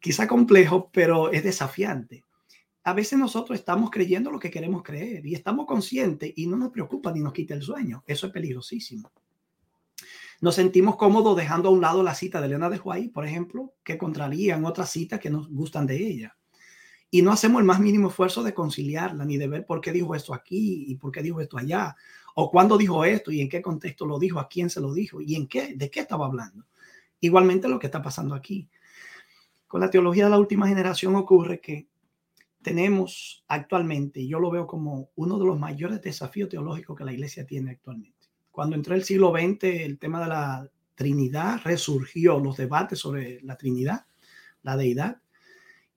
quizá 0.00 0.26
complejo, 0.26 0.90
pero 0.92 1.30
es 1.32 1.42
desafiante. 1.44 2.25
A 2.86 2.92
veces 2.92 3.18
nosotros 3.18 3.58
estamos 3.58 3.90
creyendo 3.90 4.30
lo 4.30 4.38
que 4.38 4.48
queremos 4.48 4.84
creer 4.84 5.26
y 5.26 5.34
estamos 5.34 5.66
conscientes 5.66 6.32
y 6.36 6.46
no 6.46 6.56
nos 6.56 6.70
preocupa 6.70 7.10
ni 7.10 7.18
nos 7.18 7.32
quita 7.32 7.52
el 7.52 7.62
sueño. 7.62 8.04
Eso 8.06 8.28
es 8.28 8.32
peligrosísimo. 8.32 9.10
Nos 10.40 10.54
sentimos 10.54 10.94
cómodos 10.94 11.36
dejando 11.36 11.68
a 11.68 11.72
un 11.72 11.80
lado 11.80 12.04
la 12.04 12.14
cita 12.14 12.40
de 12.40 12.46
Elena 12.46 12.70
de 12.70 12.78
Huay, 12.78 13.08
por 13.08 13.26
ejemplo, 13.26 13.74
que 13.82 13.98
contrarían 13.98 14.64
otras 14.64 14.88
citas 14.90 15.18
que 15.18 15.30
nos 15.30 15.48
gustan 15.50 15.84
de 15.84 15.96
ella. 15.96 16.36
Y 17.10 17.22
no 17.22 17.32
hacemos 17.32 17.58
el 17.58 17.66
más 17.66 17.80
mínimo 17.80 18.06
esfuerzo 18.06 18.44
de 18.44 18.54
conciliarla, 18.54 19.24
ni 19.24 19.36
de 19.36 19.48
ver 19.48 19.66
por 19.66 19.80
qué 19.80 19.90
dijo 19.90 20.14
esto 20.14 20.32
aquí 20.32 20.84
y 20.86 20.94
por 20.94 21.10
qué 21.10 21.24
dijo 21.24 21.40
esto 21.40 21.58
allá, 21.58 21.96
o 22.36 22.52
cuándo 22.52 22.78
dijo 22.78 23.04
esto 23.04 23.32
y 23.32 23.40
en 23.40 23.48
qué 23.48 23.60
contexto 23.60 24.06
lo 24.06 24.20
dijo, 24.20 24.38
a 24.38 24.46
quién 24.46 24.70
se 24.70 24.80
lo 24.80 24.94
dijo 24.94 25.20
y 25.20 25.34
en 25.34 25.48
qué, 25.48 25.74
de 25.74 25.90
qué 25.90 25.98
estaba 25.98 26.26
hablando. 26.26 26.64
Igualmente 27.18 27.66
lo 27.66 27.80
que 27.80 27.86
está 27.86 28.00
pasando 28.00 28.32
aquí. 28.32 28.68
Con 29.66 29.80
la 29.80 29.90
teología 29.90 30.26
de 30.26 30.30
la 30.30 30.38
última 30.38 30.68
generación 30.68 31.16
ocurre 31.16 31.60
que 31.60 31.88
tenemos 32.66 33.44
actualmente, 33.46 34.18
y 34.18 34.26
yo 34.26 34.40
lo 34.40 34.50
veo 34.50 34.66
como 34.66 35.10
uno 35.14 35.38
de 35.38 35.46
los 35.46 35.56
mayores 35.56 36.02
desafíos 36.02 36.48
teológicos 36.48 36.98
que 36.98 37.04
la 37.04 37.12
iglesia 37.12 37.46
tiene 37.46 37.70
actualmente. 37.70 38.26
Cuando 38.50 38.74
entró 38.74 38.96
el 38.96 39.04
siglo 39.04 39.30
XX, 39.30 39.62
el 39.84 40.00
tema 40.00 40.20
de 40.20 40.26
la 40.26 40.68
Trinidad 40.96 41.60
resurgió, 41.62 42.40
los 42.40 42.56
debates 42.56 42.98
sobre 42.98 43.40
la 43.42 43.56
Trinidad, 43.56 44.06
la 44.64 44.76
deidad, 44.76 45.22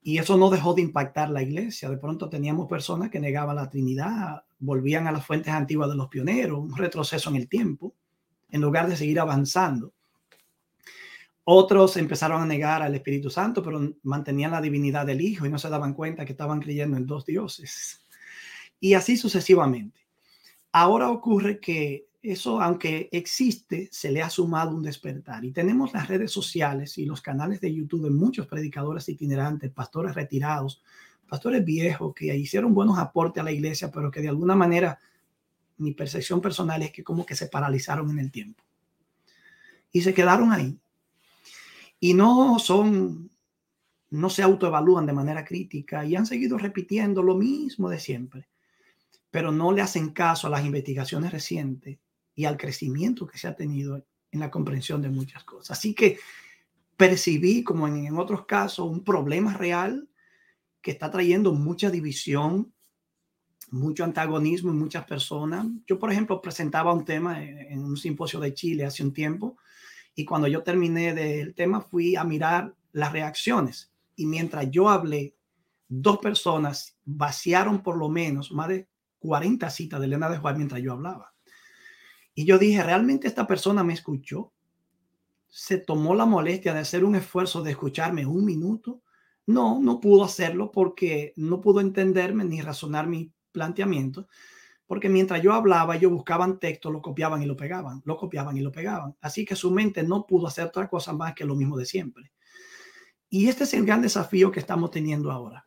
y 0.00 0.18
eso 0.18 0.36
no 0.36 0.48
dejó 0.48 0.72
de 0.74 0.82
impactar 0.82 1.30
la 1.30 1.42
iglesia. 1.42 1.90
De 1.90 1.96
pronto 1.96 2.28
teníamos 2.28 2.68
personas 2.68 3.10
que 3.10 3.18
negaban 3.18 3.56
la 3.56 3.68
Trinidad, 3.68 4.44
volvían 4.60 5.08
a 5.08 5.12
las 5.12 5.26
fuentes 5.26 5.52
antiguas 5.52 5.90
de 5.90 5.96
los 5.96 6.06
pioneros, 6.06 6.60
un 6.60 6.76
retroceso 6.76 7.30
en 7.30 7.36
el 7.36 7.48
tiempo, 7.48 7.96
en 8.48 8.60
lugar 8.60 8.88
de 8.88 8.96
seguir 8.96 9.18
avanzando. 9.18 9.92
Otros 11.52 11.96
empezaron 11.96 12.40
a 12.40 12.46
negar 12.46 12.80
al 12.80 12.94
Espíritu 12.94 13.28
Santo, 13.28 13.60
pero 13.60 13.80
mantenían 14.04 14.52
la 14.52 14.60
divinidad 14.60 15.04
del 15.04 15.20
Hijo 15.20 15.46
y 15.46 15.48
no 15.48 15.58
se 15.58 15.68
daban 15.68 15.94
cuenta 15.94 16.24
que 16.24 16.30
estaban 16.30 16.60
creyendo 16.60 16.96
en 16.96 17.08
dos 17.08 17.26
dioses. 17.26 18.04
Y 18.78 18.94
así 18.94 19.16
sucesivamente. 19.16 20.06
Ahora 20.70 21.10
ocurre 21.10 21.58
que 21.58 22.06
eso, 22.22 22.60
aunque 22.60 23.08
existe, 23.10 23.88
se 23.90 24.12
le 24.12 24.22
ha 24.22 24.30
sumado 24.30 24.76
un 24.76 24.84
despertar. 24.84 25.44
Y 25.44 25.50
tenemos 25.50 25.92
las 25.92 26.06
redes 26.06 26.30
sociales 26.30 26.96
y 26.98 27.04
los 27.04 27.20
canales 27.20 27.60
de 27.60 27.74
YouTube 27.74 28.04
de 28.04 28.10
muchos 28.10 28.46
predicadores 28.46 29.08
itinerantes, 29.08 29.72
pastores 29.72 30.14
retirados, 30.14 30.84
pastores 31.28 31.64
viejos 31.64 32.14
que 32.14 32.32
hicieron 32.32 32.74
buenos 32.74 32.96
aportes 32.96 33.40
a 33.40 33.44
la 33.44 33.50
iglesia, 33.50 33.90
pero 33.90 34.12
que 34.12 34.20
de 34.20 34.28
alguna 34.28 34.54
manera 34.54 35.00
mi 35.78 35.94
percepción 35.94 36.40
personal 36.40 36.80
es 36.82 36.92
que 36.92 37.02
como 37.02 37.26
que 37.26 37.34
se 37.34 37.48
paralizaron 37.48 38.08
en 38.10 38.20
el 38.20 38.30
tiempo. 38.30 38.62
Y 39.90 40.02
se 40.02 40.14
quedaron 40.14 40.52
ahí 40.52 40.78
y 42.00 42.14
no 42.14 42.58
son, 42.58 43.30
no 44.08 44.30
se 44.30 44.42
autoevalúan 44.42 45.04
de 45.04 45.12
manera 45.12 45.44
crítica 45.44 46.04
y 46.06 46.16
han 46.16 46.24
seguido 46.24 46.56
repitiendo 46.56 47.22
lo 47.22 47.36
mismo 47.36 47.90
de 47.90 48.00
siempre, 48.00 48.48
pero 49.30 49.52
no 49.52 49.70
le 49.70 49.82
hacen 49.82 50.10
caso 50.10 50.46
a 50.46 50.50
las 50.50 50.64
investigaciones 50.64 51.30
recientes 51.30 51.98
y 52.34 52.46
al 52.46 52.56
crecimiento 52.56 53.26
que 53.26 53.38
se 53.38 53.46
ha 53.46 53.54
tenido 53.54 54.02
en 54.32 54.40
la 54.40 54.50
comprensión 54.50 55.02
de 55.02 55.10
muchas 55.10 55.44
cosas. 55.44 55.78
Así 55.78 55.94
que 55.94 56.18
percibí, 56.96 57.62
como 57.62 57.86
en, 57.86 58.06
en 58.06 58.18
otros 58.18 58.46
casos, 58.46 58.90
un 58.90 59.04
problema 59.04 59.54
real 59.54 60.08
que 60.80 60.92
está 60.92 61.10
trayendo 61.10 61.52
mucha 61.52 61.90
división, 61.90 62.72
mucho 63.70 64.04
antagonismo 64.04 64.70
en 64.70 64.78
muchas 64.78 65.04
personas. 65.04 65.66
Yo, 65.86 65.98
por 65.98 66.10
ejemplo, 66.10 66.40
presentaba 66.40 66.94
un 66.94 67.04
tema 67.04 67.44
en 67.44 67.84
un 67.84 67.96
simposio 67.96 68.40
de 68.40 68.54
Chile 68.54 68.86
hace 68.86 69.02
un 69.02 69.12
tiempo 69.12 69.58
y 70.20 70.26
cuando 70.26 70.48
yo 70.48 70.62
terminé 70.62 71.14
del 71.14 71.54
tema, 71.54 71.80
fui 71.80 72.14
a 72.14 72.24
mirar 72.24 72.74
las 72.92 73.10
reacciones. 73.10 73.90
Y 74.16 74.26
mientras 74.26 74.70
yo 74.70 74.90
hablé, 74.90 75.34
dos 75.88 76.18
personas 76.18 76.98
vaciaron 77.06 77.82
por 77.82 77.96
lo 77.96 78.10
menos 78.10 78.52
más 78.52 78.68
de 78.68 78.86
40 79.20 79.70
citas 79.70 79.98
de 79.98 80.04
Elena 80.04 80.28
de 80.28 80.36
Juan 80.36 80.58
mientras 80.58 80.82
yo 80.82 80.92
hablaba. 80.92 81.32
Y 82.34 82.44
yo 82.44 82.58
dije, 82.58 82.82
¿realmente 82.82 83.28
esta 83.28 83.46
persona 83.46 83.82
me 83.82 83.94
escuchó? 83.94 84.52
¿Se 85.48 85.78
tomó 85.78 86.14
la 86.14 86.26
molestia 86.26 86.74
de 86.74 86.80
hacer 86.80 87.02
un 87.02 87.14
esfuerzo 87.14 87.62
de 87.62 87.70
escucharme 87.70 88.26
un 88.26 88.44
minuto? 88.44 89.00
No, 89.46 89.80
no 89.80 90.00
pudo 90.00 90.24
hacerlo 90.24 90.70
porque 90.70 91.32
no 91.36 91.62
pudo 91.62 91.80
entenderme 91.80 92.44
ni 92.44 92.60
razonar 92.60 93.06
mi 93.06 93.32
planteamiento 93.52 94.28
porque 94.90 95.08
mientras 95.08 95.40
yo 95.40 95.52
hablaba, 95.52 95.94
ellos 95.94 96.10
buscaban 96.10 96.58
texto, 96.58 96.90
lo 96.90 97.00
copiaban 97.00 97.40
y 97.40 97.46
lo 97.46 97.56
pegaban, 97.56 98.02
lo 98.04 98.16
copiaban 98.16 98.56
y 98.56 98.60
lo 98.60 98.72
pegaban. 98.72 99.14
Así 99.20 99.44
que 99.44 99.54
su 99.54 99.70
mente 99.70 100.02
no 100.02 100.26
pudo 100.26 100.48
hacer 100.48 100.64
otra 100.64 100.88
cosa 100.88 101.12
más 101.12 101.32
que 101.32 101.44
lo 101.44 101.54
mismo 101.54 101.76
de 101.76 101.86
siempre. 101.86 102.32
Y 103.28 103.46
este 103.46 103.62
es 103.62 103.74
el 103.74 103.86
gran 103.86 104.02
desafío 104.02 104.50
que 104.50 104.58
estamos 104.58 104.90
teniendo 104.90 105.30
ahora. 105.30 105.64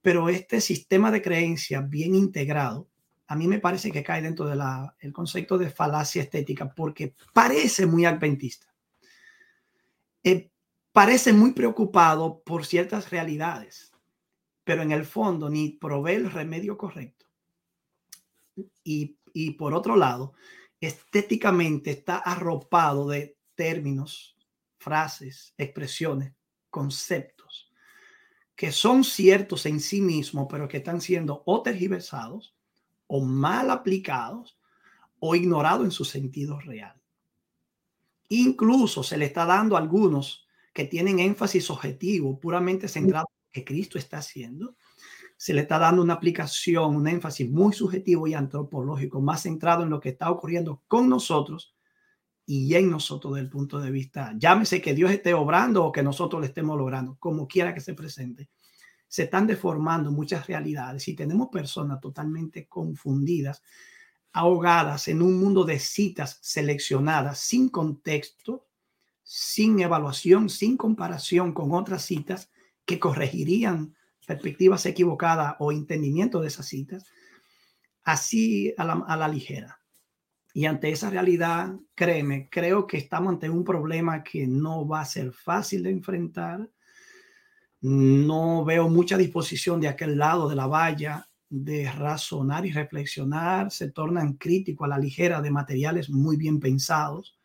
Pero 0.00 0.28
este 0.28 0.60
sistema 0.60 1.10
de 1.10 1.22
creencias 1.22 1.90
bien 1.90 2.14
integrado, 2.14 2.88
a 3.26 3.34
mí 3.34 3.48
me 3.48 3.58
parece 3.58 3.90
que 3.90 4.04
cae 4.04 4.22
dentro 4.22 4.46
del 4.46 4.60
el 5.00 5.12
concepto 5.12 5.58
de 5.58 5.68
falacia 5.68 6.22
estética 6.22 6.72
porque 6.72 7.16
parece 7.32 7.84
muy 7.84 8.04
adventista. 8.04 8.72
Eh, 10.22 10.52
parece 10.92 11.32
muy 11.32 11.50
preocupado 11.50 12.44
por 12.44 12.64
ciertas 12.64 13.10
realidades, 13.10 13.90
pero 14.62 14.82
en 14.82 14.92
el 14.92 15.04
fondo 15.04 15.50
ni 15.50 15.70
provee 15.70 16.14
el 16.14 16.30
remedio 16.30 16.78
correcto 16.78 17.15
y, 18.84 19.50
por 19.52 19.74
otro 19.74 19.96
lado, 19.96 20.34
estéticamente 20.80 21.90
está 21.90 22.16
arropado 22.18 23.08
de 23.08 23.36
términos, 23.54 24.36
frases, 24.78 25.54
expresiones, 25.56 26.34
conceptos 26.70 27.66
que 28.56 28.72
son 28.72 29.04
ciertos 29.04 29.66
en 29.66 29.80
sí 29.80 30.00
mismos, 30.00 30.48
pero 30.50 30.66
que 30.66 30.78
están 30.78 31.02
siendo 31.02 31.42
o 31.44 31.62
tergiversados 31.62 32.56
o 33.06 33.22
mal 33.22 33.70
aplicados 33.70 34.58
o 35.20 35.36
ignorados 35.36 35.84
en 35.84 35.90
su 35.90 36.04
sentido 36.04 36.58
real. 36.58 37.00
Incluso 38.30 39.02
se 39.02 39.18
le 39.18 39.26
está 39.26 39.44
dando 39.44 39.76
a 39.76 39.78
algunos 39.78 40.48
que 40.72 40.84
tienen 40.84 41.20
énfasis 41.20 41.70
objetivo, 41.70 42.40
puramente 42.40 42.88
centrado 42.88 43.26
en 43.28 43.34
lo 43.34 43.52
que 43.52 43.64
Cristo 43.64 43.98
está 43.98 44.18
haciendo, 44.18 44.74
se 45.36 45.52
le 45.52 45.62
está 45.62 45.78
dando 45.78 46.02
una 46.02 46.14
aplicación, 46.14 46.96
un 46.96 47.06
énfasis 47.06 47.50
muy 47.50 47.72
subjetivo 47.72 48.26
y 48.26 48.34
antropológico, 48.34 49.20
más 49.20 49.42
centrado 49.42 49.82
en 49.82 49.90
lo 49.90 50.00
que 50.00 50.10
está 50.10 50.30
ocurriendo 50.30 50.82
con 50.88 51.08
nosotros 51.08 51.74
y 52.46 52.74
en 52.74 52.90
nosotros 52.90 53.34
desde 53.34 53.44
el 53.44 53.50
punto 53.50 53.80
de 53.80 53.90
vista, 53.90 54.32
llámese 54.38 54.80
que 54.80 54.94
Dios 54.94 55.10
esté 55.10 55.34
obrando 55.34 55.84
o 55.84 55.92
que 55.92 56.02
nosotros 56.02 56.40
le 56.40 56.46
estemos 56.46 56.78
logrando, 56.78 57.16
como 57.18 57.48
quiera 57.48 57.74
que 57.74 57.80
se 57.80 57.92
presente. 57.92 58.48
Se 59.08 59.24
están 59.24 59.46
deformando 59.46 60.10
muchas 60.10 60.46
realidades 60.46 61.08
y 61.08 61.14
tenemos 61.14 61.48
personas 61.48 62.00
totalmente 62.00 62.66
confundidas, 62.66 63.62
ahogadas 64.32 65.08
en 65.08 65.22
un 65.22 65.40
mundo 65.40 65.64
de 65.64 65.78
citas 65.78 66.38
seleccionadas 66.40 67.40
sin 67.40 67.68
contexto, 67.68 68.66
sin 69.22 69.80
evaluación, 69.80 70.48
sin 70.48 70.76
comparación 70.76 71.52
con 71.52 71.72
otras 71.72 72.02
citas 72.04 72.50
que 72.84 73.00
corregirían 73.00 73.96
perspectivas 74.26 74.84
equivocadas 74.84 75.54
o 75.60 75.72
entendimiento 75.72 76.40
de 76.40 76.48
esas 76.48 76.66
citas, 76.66 77.06
así 78.02 78.74
a 78.76 79.16
la, 79.16 79.28
ligera. 79.28 79.80
Y 80.52 80.66
ante 80.66 80.90
esa 80.90 81.10
realidad, 81.10 81.74
créeme, 81.94 82.48
creo 82.50 82.86
que 82.86 82.98
estamos 82.98 83.32
ante 83.32 83.48
un 83.48 83.64
problema 83.64 84.22
que 84.22 84.46
no 84.46 84.86
va 84.86 85.00
a 85.00 85.04
ser 85.04 85.32
fácil 85.32 85.82
de 85.82 85.90
enfrentar. 85.90 86.68
No 87.80 88.64
veo 88.64 88.88
mucha 88.88 89.16
disposición 89.16 89.80
de 89.80 89.88
aquel 89.88 90.18
lado 90.18 90.48
de 90.48 90.56
la 90.56 90.66
valla 90.66 91.28
de 91.48 91.90
razonar 91.90 92.66
y 92.66 92.72
reflexionar. 92.72 93.70
Se 93.70 93.90
tornan 93.90 94.34
críticos 94.34 94.86
a 94.86 94.88
la 94.88 94.98
ligera 94.98 95.40
de 95.40 95.50
materiales 95.50 96.10
muy 96.10 96.36
bien 96.36 96.58
pensados. 96.58 97.35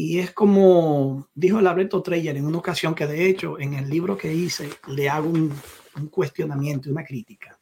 Y 0.00 0.20
es 0.20 0.30
como 0.30 1.26
dijo 1.34 1.58
el 1.58 1.66
Alberto 1.66 2.00
Treyer 2.00 2.36
en 2.36 2.46
una 2.46 2.58
ocasión 2.58 2.94
que 2.94 3.08
de 3.08 3.28
hecho 3.28 3.58
en 3.58 3.74
el 3.74 3.90
libro 3.90 4.16
que 4.16 4.32
hice 4.32 4.70
le 4.86 5.08
hago 5.08 5.28
un, 5.28 5.52
un 5.96 6.06
cuestionamiento, 6.06 6.88
una 6.88 7.02
crítica. 7.02 7.58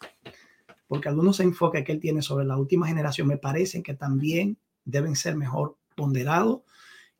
Porque 0.87 1.09
algunos 1.09 1.41
enfoques 1.41 1.83
que 1.83 1.93
él 1.93 1.99
tiene 1.99 2.21
sobre 2.21 2.45
la 2.45 2.59
última 2.59 2.89
generación 2.89 3.27
me 3.27 3.39
parecen 3.39 3.83
que 3.83 3.95
también 3.95 4.59
deben 4.85 5.17
ser 5.17 5.35
mejor 5.35 5.79
ponderados 5.95 6.61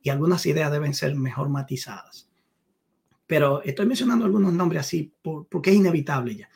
y 0.03 0.11
algunas 0.11 0.45
ideas 0.45 0.71
deben 0.71 0.93
ser 0.93 1.15
mejor 1.15 1.49
matizadas. 1.49 2.29
Pero 3.25 3.63
estoy 3.63 3.87
mencionando 3.87 4.23
algunos 4.23 4.53
nombres 4.53 4.81
así 4.81 5.11
porque 5.49 5.71
es 5.71 5.77
inevitable 5.77 6.35
ya. 6.35 6.49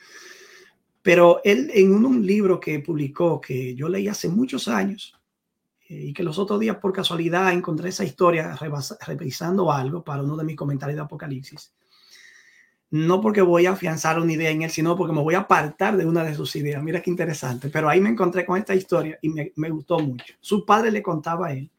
Pero 1.01 1.41
él 1.43 1.71
en 1.73 2.05
un 2.05 2.23
libro 2.23 2.59
que 2.59 2.77
publicó 2.77 3.41
que 3.41 3.73
yo 3.73 3.89
leí 3.89 4.07
hace 4.07 4.29
muchos 4.29 4.67
años, 4.67 5.19
y 5.91 6.13
que 6.13 6.23
los 6.23 6.39
otros 6.39 6.59
días 6.59 6.77
por 6.77 6.93
casualidad 6.93 7.51
encontré 7.51 7.89
esa 7.89 8.05
historia 8.05 8.55
revisando 9.05 9.71
algo 9.71 10.03
para 10.03 10.23
uno 10.23 10.37
de 10.37 10.45
mis 10.45 10.55
comentarios 10.55 10.95
de 10.95 11.03
Apocalipsis. 11.03 11.73
No 12.91 13.21
porque 13.21 13.41
voy 13.41 13.65
a 13.65 13.71
afianzar 13.71 14.19
una 14.19 14.31
idea 14.33 14.49
en 14.49 14.61
él, 14.61 14.71
sino 14.71 14.95
porque 14.95 15.13
me 15.13 15.21
voy 15.21 15.35
a 15.35 15.39
apartar 15.39 15.97
de 15.97 16.05
una 16.05 16.23
de 16.23 16.35
sus 16.35 16.55
ideas. 16.55 16.81
Mira 16.81 17.01
qué 17.01 17.09
interesante. 17.09 17.69
Pero 17.69 17.89
ahí 17.89 17.99
me 18.01 18.09
encontré 18.09 18.45
con 18.45 18.57
esta 18.57 18.75
historia 18.75 19.17
y 19.21 19.29
me, 19.29 19.51
me 19.55 19.69
gustó 19.69 19.99
mucho. 19.99 20.33
Su 20.39 20.65
padre 20.65 20.91
le 20.91 21.01
contaba 21.01 21.47
a 21.47 21.53
él 21.53 21.69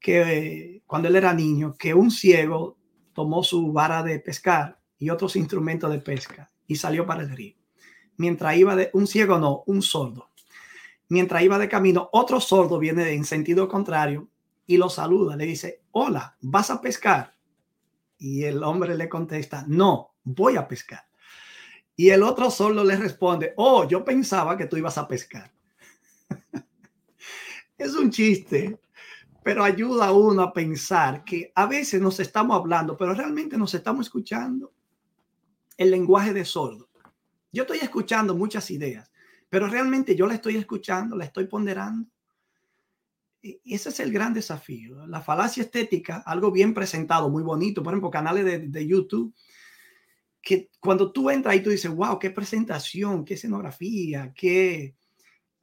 que 0.00 0.82
cuando 0.86 1.08
él 1.08 1.16
era 1.16 1.32
niño, 1.32 1.74
que 1.78 1.94
un 1.94 2.10
ciego 2.10 2.76
tomó 3.14 3.42
su 3.42 3.72
vara 3.72 4.02
de 4.02 4.18
pescar 4.18 4.78
y 4.98 5.10
otros 5.10 5.36
instrumentos 5.36 5.90
de 5.90 5.98
pesca 5.98 6.50
y 6.66 6.76
salió 6.76 7.06
para 7.06 7.22
el 7.22 7.34
río. 7.34 7.54
Mientras 8.16 8.56
iba 8.56 8.76
de 8.76 8.90
un 8.92 9.06
ciego, 9.06 9.38
no, 9.38 9.62
un 9.66 9.82
sordo 9.82 10.28
mientras 11.08 11.42
iba 11.42 11.58
de 11.58 11.68
camino, 11.68 12.08
otro 12.12 12.40
sordo 12.40 12.78
viene 12.78 13.12
en 13.12 13.24
sentido 13.24 13.68
contrario 13.68 14.28
y 14.66 14.76
lo 14.76 14.88
saluda, 14.88 15.36
le 15.36 15.46
dice, 15.46 15.82
hola, 15.92 16.36
¿vas 16.40 16.70
a 16.70 16.80
pescar? 16.80 17.34
Y 18.18 18.44
el 18.44 18.62
hombre 18.62 18.96
le 18.96 19.08
contesta, 19.08 19.64
no, 19.68 20.14
voy 20.24 20.56
a 20.56 20.66
pescar. 20.66 21.06
Y 21.96 22.10
el 22.10 22.22
otro 22.22 22.50
sordo 22.50 22.82
le 22.82 22.96
responde, 22.96 23.52
oh, 23.56 23.86
yo 23.86 24.04
pensaba 24.04 24.56
que 24.56 24.66
tú 24.66 24.76
ibas 24.76 24.98
a 24.98 25.06
pescar. 25.06 25.52
es 27.78 27.94
un 27.94 28.10
chiste, 28.10 28.80
pero 29.42 29.62
ayuda 29.62 30.06
a 30.06 30.12
uno 30.12 30.42
a 30.42 30.52
pensar 30.52 31.22
que 31.22 31.52
a 31.54 31.66
veces 31.66 32.00
nos 32.00 32.18
estamos 32.18 32.56
hablando, 32.56 32.96
pero 32.96 33.14
realmente 33.14 33.56
nos 33.56 33.74
estamos 33.74 34.06
escuchando 34.06 34.72
el 35.76 35.90
lenguaje 35.90 36.32
de 36.32 36.44
sordo. 36.44 36.88
Yo 37.52 37.62
estoy 37.62 37.78
escuchando 37.78 38.34
muchas 38.34 38.70
ideas, 38.70 39.12
pero 39.54 39.68
realmente 39.68 40.16
yo 40.16 40.26
la 40.26 40.34
estoy 40.34 40.56
escuchando, 40.56 41.14
la 41.14 41.26
estoy 41.26 41.46
ponderando. 41.46 42.10
Y 43.40 43.60
ese 43.72 43.90
es 43.90 44.00
el 44.00 44.12
gran 44.12 44.34
desafío. 44.34 45.06
La 45.06 45.20
falacia 45.20 45.62
estética, 45.62 46.24
algo 46.26 46.50
bien 46.50 46.74
presentado, 46.74 47.30
muy 47.30 47.44
bonito, 47.44 47.80
por 47.80 47.92
ejemplo, 47.92 48.10
canales 48.10 48.44
de, 48.44 48.58
de 48.66 48.84
YouTube, 48.84 49.32
que 50.42 50.72
cuando 50.80 51.12
tú 51.12 51.30
entras 51.30 51.54
y 51.54 51.60
tú 51.60 51.70
dices, 51.70 51.88
wow, 51.88 52.18
qué 52.18 52.30
presentación, 52.30 53.24
qué 53.24 53.34
escenografía, 53.34 54.32
qué, 54.34 54.96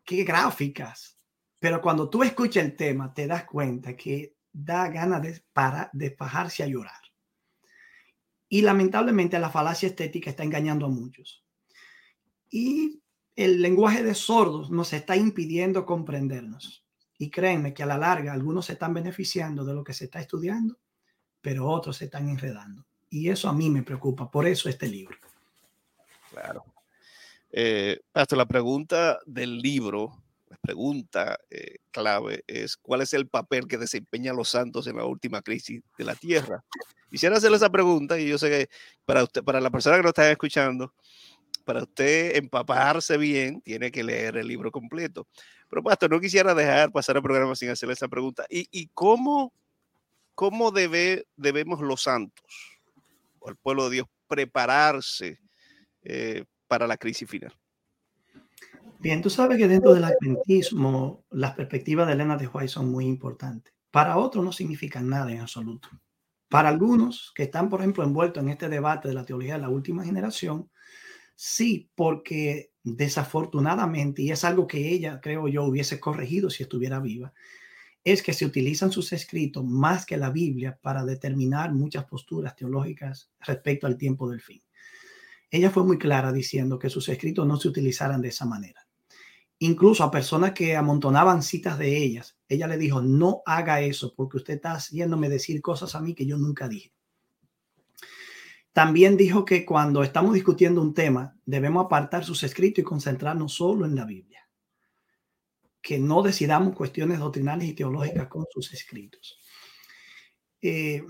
qué 0.06 0.23
gráficas. 0.23 1.17
Pero 1.60 1.82
cuando 1.82 2.10
tú 2.10 2.23
escuchas 2.23 2.63
el 2.63 2.77
tema, 2.77 3.13
te 3.13 3.27
das 3.27 3.43
cuenta 3.43 3.97
que 3.97 4.38
da 4.54 4.88
ganas 4.88 5.21
de, 5.21 5.43
para, 5.51 5.89
de 5.91 6.15
a 6.17 6.65
llorar. 6.65 7.01
Y 8.47 8.62
lamentablemente 8.62 9.38
la 9.38 9.49
falacia 9.49 9.89
estética 9.89 10.30
está 10.30 10.45
engañando 10.45 10.86
a 10.86 10.89
muchos. 10.89 11.43
Y 12.49 13.00
el 13.35 13.61
lenguaje 13.61 14.03
de 14.03 14.15
sordos 14.15 14.69
nos 14.71 14.93
está 14.93 15.15
impidiendo 15.15 15.85
comprendernos. 15.85 16.83
Y 17.17 17.29
créanme 17.29 17.73
que 17.73 17.83
a 17.83 17.85
la 17.85 17.97
larga 17.97 18.33
algunos 18.33 18.65
se 18.65 18.73
están 18.73 18.93
beneficiando 18.93 19.63
de 19.63 19.73
lo 19.73 19.83
que 19.83 19.93
se 19.93 20.05
está 20.05 20.19
estudiando, 20.19 20.79
pero 21.39 21.67
otros 21.67 21.97
se 21.97 22.05
están 22.05 22.29
enredando. 22.29 22.85
Y 23.09 23.29
eso 23.29 23.47
a 23.47 23.53
mí 23.53 23.69
me 23.69 23.83
preocupa. 23.83 24.29
Por 24.31 24.47
eso 24.47 24.69
este 24.69 24.87
libro. 24.87 25.17
Claro. 26.31 26.63
Eh, 27.51 27.99
Pastor, 28.11 28.37
la 28.37 28.47
pregunta 28.47 29.19
del 29.25 29.59
libro, 29.59 30.23
la 30.49 30.57
pregunta 30.57 31.37
eh, 31.49 31.77
clave 31.91 32.43
es, 32.47 32.77
¿cuál 32.77 33.01
es 33.01 33.13
el 33.13 33.27
papel 33.27 33.67
que 33.67 33.77
desempeñan 33.77 34.35
los 34.35 34.49
santos 34.49 34.87
en 34.87 34.95
la 34.95 35.05
última 35.05 35.41
crisis 35.41 35.83
de 35.97 36.03
la 36.05 36.15
tierra? 36.15 36.63
Quisiera 37.09 37.35
hacerle 37.35 37.57
esa 37.57 37.69
pregunta 37.69 38.17
y 38.17 38.29
yo 38.29 38.37
sé 38.37 38.49
que 38.49 38.69
para, 39.05 39.23
usted, 39.23 39.43
para 39.43 39.59
la 39.59 39.69
persona 39.69 39.97
que 39.97 40.03
nos 40.03 40.11
está 40.11 40.31
escuchando, 40.31 40.93
para 41.71 41.84
usted 41.84 42.36
empaparse 42.36 43.15
bien, 43.15 43.62
tiene 43.62 43.91
que 43.91 44.03
leer 44.03 44.36
el 44.36 44.45
libro 44.45 44.71
completo. 44.71 45.25
Pero, 45.69 45.81
Pastor, 45.81 46.12
no 46.12 46.19
quisiera 46.19 46.53
dejar 46.53 46.91
pasar 46.91 47.15
el 47.15 47.23
programa 47.23 47.55
sin 47.55 47.69
hacerle 47.69 47.93
esa 47.93 48.10
pregunta. 48.10 48.45
¿Y, 48.49 48.88
cómo, 48.88 49.53
cómo 50.36 50.71
debe, 50.71 51.27
debemos 51.38 51.79
los 51.79 52.03
santos 52.03 52.43
o 53.39 53.49
el 53.49 53.55
pueblo 53.55 53.86
de 53.86 53.95
Dios 53.95 54.07
prepararse 54.27 55.39
eh, 56.03 56.43
para 56.67 56.88
la 56.88 56.97
crisis 56.97 57.29
final? 57.29 57.57
Bien, 58.99 59.21
tú 59.21 59.29
sabes 59.29 59.57
que 59.57 59.69
dentro 59.69 59.93
del 59.93 60.03
adventismo 60.03 61.23
las 61.29 61.53
perspectivas 61.53 62.05
de 62.05 62.13
Elena 62.13 62.36
de 62.36 62.47
White 62.47 62.67
son 62.67 62.91
muy 62.91 63.05
importantes. 63.05 63.73
Para 63.91 64.17
otros 64.17 64.43
no 64.43 64.51
significan 64.51 65.07
nada 65.07 65.31
en 65.31 65.39
absoluto. 65.39 65.88
Para 66.49 66.67
algunos 66.67 67.31
que 67.34 67.43
están, 67.43 67.69
por 67.69 67.79
ejemplo, 67.79 68.03
envueltos 68.03 68.43
en 68.43 68.49
este 68.49 68.67
debate 68.67 69.07
de 69.07 69.13
la 69.13 69.23
teología 69.23 69.53
de 69.53 69.62
la 69.62 69.69
última 69.69 70.03
generación, 70.03 70.69
Sí, 71.35 71.89
porque 71.95 72.71
desafortunadamente, 72.83 74.21
y 74.21 74.31
es 74.31 74.43
algo 74.43 74.67
que 74.67 74.89
ella, 74.89 75.19
creo 75.21 75.47
yo, 75.47 75.63
hubiese 75.63 75.99
corregido 75.99 76.49
si 76.49 76.63
estuviera 76.63 76.99
viva, 76.99 77.33
es 78.03 78.23
que 78.23 78.33
se 78.33 78.45
utilizan 78.45 78.91
sus 78.91 79.13
escritos 79.13 79.63
más 79.63 80.05
que 80.05 80.17
la 80.17 80.31
Biblia 80.31 80.77
para 80.81 81.05
determinar 81.05 81.73
muchas 81.73 82.05
posturas 82.05 82.55
teológicas 82.55 83.31
respecto 83.39 83.85
al 83.85 83.97
tiempo 83.97 84.29
del 84.29 84.41
fin. 84.41 84.61
Ella 85.51 85.69
fue 85.69 85.83
muy 85.83 85.97
clara 85.97 86.31
diciendo 86.31 86.79
que 86.79 86.89
sus 86.89 87.09
escritos 87.09 87.45
no 87.45 87.57
se 87.57 87.67
utilizaran 87.67 88.21
de 88.21 88.29
esa 88.29 88.45
manera. 88.45 88.87
Incluso 89.59 90.03
a 90.03 90.09
personas 90.09 90.53
que 90.53 90.75
amontonaban 90.75 91.43
citas 91.43 91.77
de 91.77 91.95
ellas, 91.97 92.37
ella 92.47 92.67
le 92.67 92.77
dijo, 92.77 93.01
no 93.01 93.43
haga 93.45 93.81
eso 93.81 94.13
porque 94.15 94.37
usted 94.37 94.55
está 94.55 94.73
haciéndome 94.73 95.29
decir 95.29 95.61
cosas 95.61 95.93
a 95.93 96.01
mí 96.01 96.15
que 96.15 96.25
yo 96.25 96.37
nunca 96.37 96.67
dije. 96.67 96.91
También 98.73 99.17
dijo 99.17 99.43
que 99.43 99.65
cuando 99.65 100.03
estamos 100.03 100.34
discutiendo 100.34 100.81
un 100.81 100.93
tema, 100.93 101.38
debemos 101.45 101.86
apartar 101.86 102.23
sus 102.23 102.43
escritos 102.43 102.81
y 102.81 102.86
concentrarnos 102.86 103.53
solo 103.53 103.86
en 103.86 103.95
la 103.95 104.05
Biblia. 104.05 104.47
Que 105.81 105.99
no 105.99 106.21
decidamos 106.21 106.75
cuestiones 106.75 107.19
doctrinales 107.19 107.67
y 107.67 107.73
teológicas 107.73 108.27
con 108.27 108.45
sus 108.49 108.71
escritos. 108.73 109.39
Eh, 110.62 111.03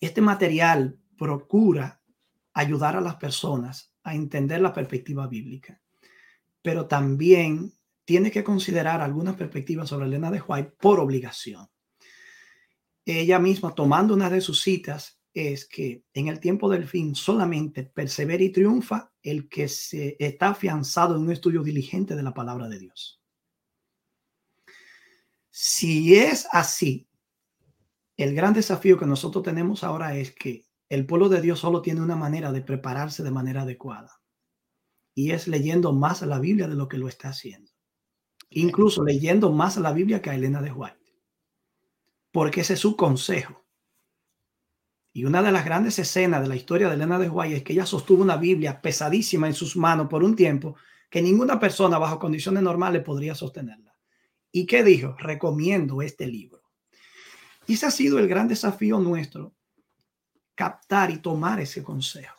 este 0.00 0.20
material 0.20 0.98
procura 1.16 2.02
ayudar 2.52 2.96
a 2.96 3.00
las 3.00 3.16
personas 3.16 3.94
a 4.02 4.14
entender 4.14 4.60
la 4.60 4.72
perspectiva 4.72 5.26
bíblica, 5.28 5.80
pero 6.62 6.86
también 6.86 7.72
tiene 8.04 8.30
que 8.30 8.42
considerar 8.42 9.02
algunas 9.02 9.36
perspectivas 9.36 9.88
sobre 9.88 10.06
Elena 10.06 10.30
de 10.30 10.40
White 10.40 10.74
por 10.80 10.98
obligación. 10.98 11.68
Ella 13.04 13.38
misma, 13.38 13.74
tomando 13.74 14.14
una 14.14 14.28
de 14.30 14.40
sus 14.40 14.62
citas, 14.62 15.19
es 15.34 15.66
que 15.66 16.04
en 16.12 16.28
el 16.28 16.40
tiempo 16.40 16.68
del 16.68 16.86
fin 16.86 17.14
solamente 17.14 17.84
persevera 17.84 18.42
y 18.42 18.50
triunfa 18.50 19.12
el 19.22 19.48
que 19.48 19.68
se 19.68 20.16
está 20.18 20.48
afianzado 20.48 21.16
en 21.16 21.22
un 21.22 21.32
estudio 21.32 21.62
diligente 21.62 22.16
de 22.16 22.22
la 22.22 22.34
palabra 22.34 22.68
de 22.68 22.78
Dios. 22.78 23.20
Si 25.50 26.14
es 26.14 26.48
así, 26.52 27.08
el 28.16 28.34
gran 28.34 28.54
desafío 28.54 28.98
que 28.98 29.06
nosotros 29.06 29.44
tenemos 29.44 29.84
ahora 29.84 30.16
es 30.16 30.32
que 30.32 30.66
el 30.88 31.06
pueblo 31.06 31.28
de 31.28 31.40
Dios 31.40 31.60
solo 31.60 31.82
tiene 31.82 32.00
una 32.00 32.16
manera 32.16 32.50
de 32.52 32.62
prepararse 32.62 33.22
de 33.22 33.30
manera 33.30 33.62
adecuada 33.62 34.20
y 35.14 35.30
es 35.30 35.48
leyendo 35.48 35.92
más 35.92 36.22
la 36.22 36.38
Biblia 36.38 36.66
de 36.66 36.74
lo 36.74 36.88
que 36.88 36.98
lo 36.98 37.08
está 37.08 37.28
haciendo. 37.28 37.70
Incluso 38.50 39.04
leyendo 39.04 39.52
más 39.52 39.76
la 39.76 39.92
Biblia 39.92 40.20
que 40.20 40.30
a 40.30 40.34
Elena 40.34 40.60
de 40.60 40.72
White. 40.72 40.96
Porque 42.32 42.62
ese 42.62 42.74
es 42.74 42.80
su 42.80 42.96
consejo 42.96 43.64
y 45.12 45.24
una 45.24 45.42
de 45.42 45.50
las 45.50 45.64
grandes 45.64 45.98
escenas 45.98 46.40
de 46.40 46.48
la 46.48 46.56
historia 46.56 46.88
de 46.88 46.94
Elena 46.94 47.18
de 47.18 47.28
White 47.28 47.56
es 47.56 47.62
que 47.64 47.72
ella 47.72 47.86
sostuvo 47.86 48.22
una 48.22 48.36
Biblia 48.36 48.80
pesadísima 48.80 49.48
en 49.48 49.54
sus 49.54 49.76
manos 49.76 50.08
por 50.08 50.22
un 50.22 50.36
tiempo 50.36 50.76
que 51.08 51.20
ninguna 51.20 51.58
persona 51.58 51.98
bajo 51.98 52.20
condiciones 52.20 52.62
normales 52.62 53.02
podría 53.02 53.34
sostenerla. 53.34 53.96
¿Y 54.52 54.66
qué 54.66 54.84
dijo? 54.84 55.16
Recomiendo 55.18 56.00
este 56.02 56.28
libro. 56.28 56.62
Y 57.66 57.74
ese 57.74 57.86
ha 57.86 57.90
sido 57.90 58.18
el 58.18 58.28
gran 58.28 58.46
desafío 58.46 59.00
nuestro, 59.00 59.52
captar 60.54 61.10
y 61.10 61.18
tomar 61.18 61.58
ese 61.60 61.82
consejo, 61.82 62.36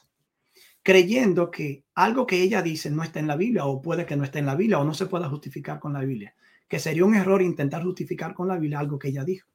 creyendo 0.82 1.52
que 1.52 1.86
algo 1.96 2.26
que 2.26 2.42
ella 2.42 2.62
dice 2.62 2.90
no 2.90 3.04
está 3.04 3.20
en 3.20 3.28
la 3.28 3.36
Biblia 3.36 3.66
o 3.66 3.82
puede 3.82 4.06
que 4.06 4.16
no 4.16 4.24
esté 4.24 4.40
en 4.40 4.46
la 4.46 4.56
Biblia 4.56 4.80
o 4.80 4.86
no 4.86 4.94
se 4.94 5.08
pueda 5.08 5.30
justificar 5.30 5.80
con 5.80 5.94
la 5.94 6.02
Biblia, 6.02 6.36
que 6.70 6.80
sería 6.80 7.04
un 7.04 7.16
error 7.16 7.42
intentar 7.42 7.84
justificar 7.84 8.34
con 8.34 8.48
la 8.48 8.58
Biblia 8.58 8.80
algo 8.80 8.98
que 8.98 9.10
ella 9.10 9.26
dijo 9.26 9.51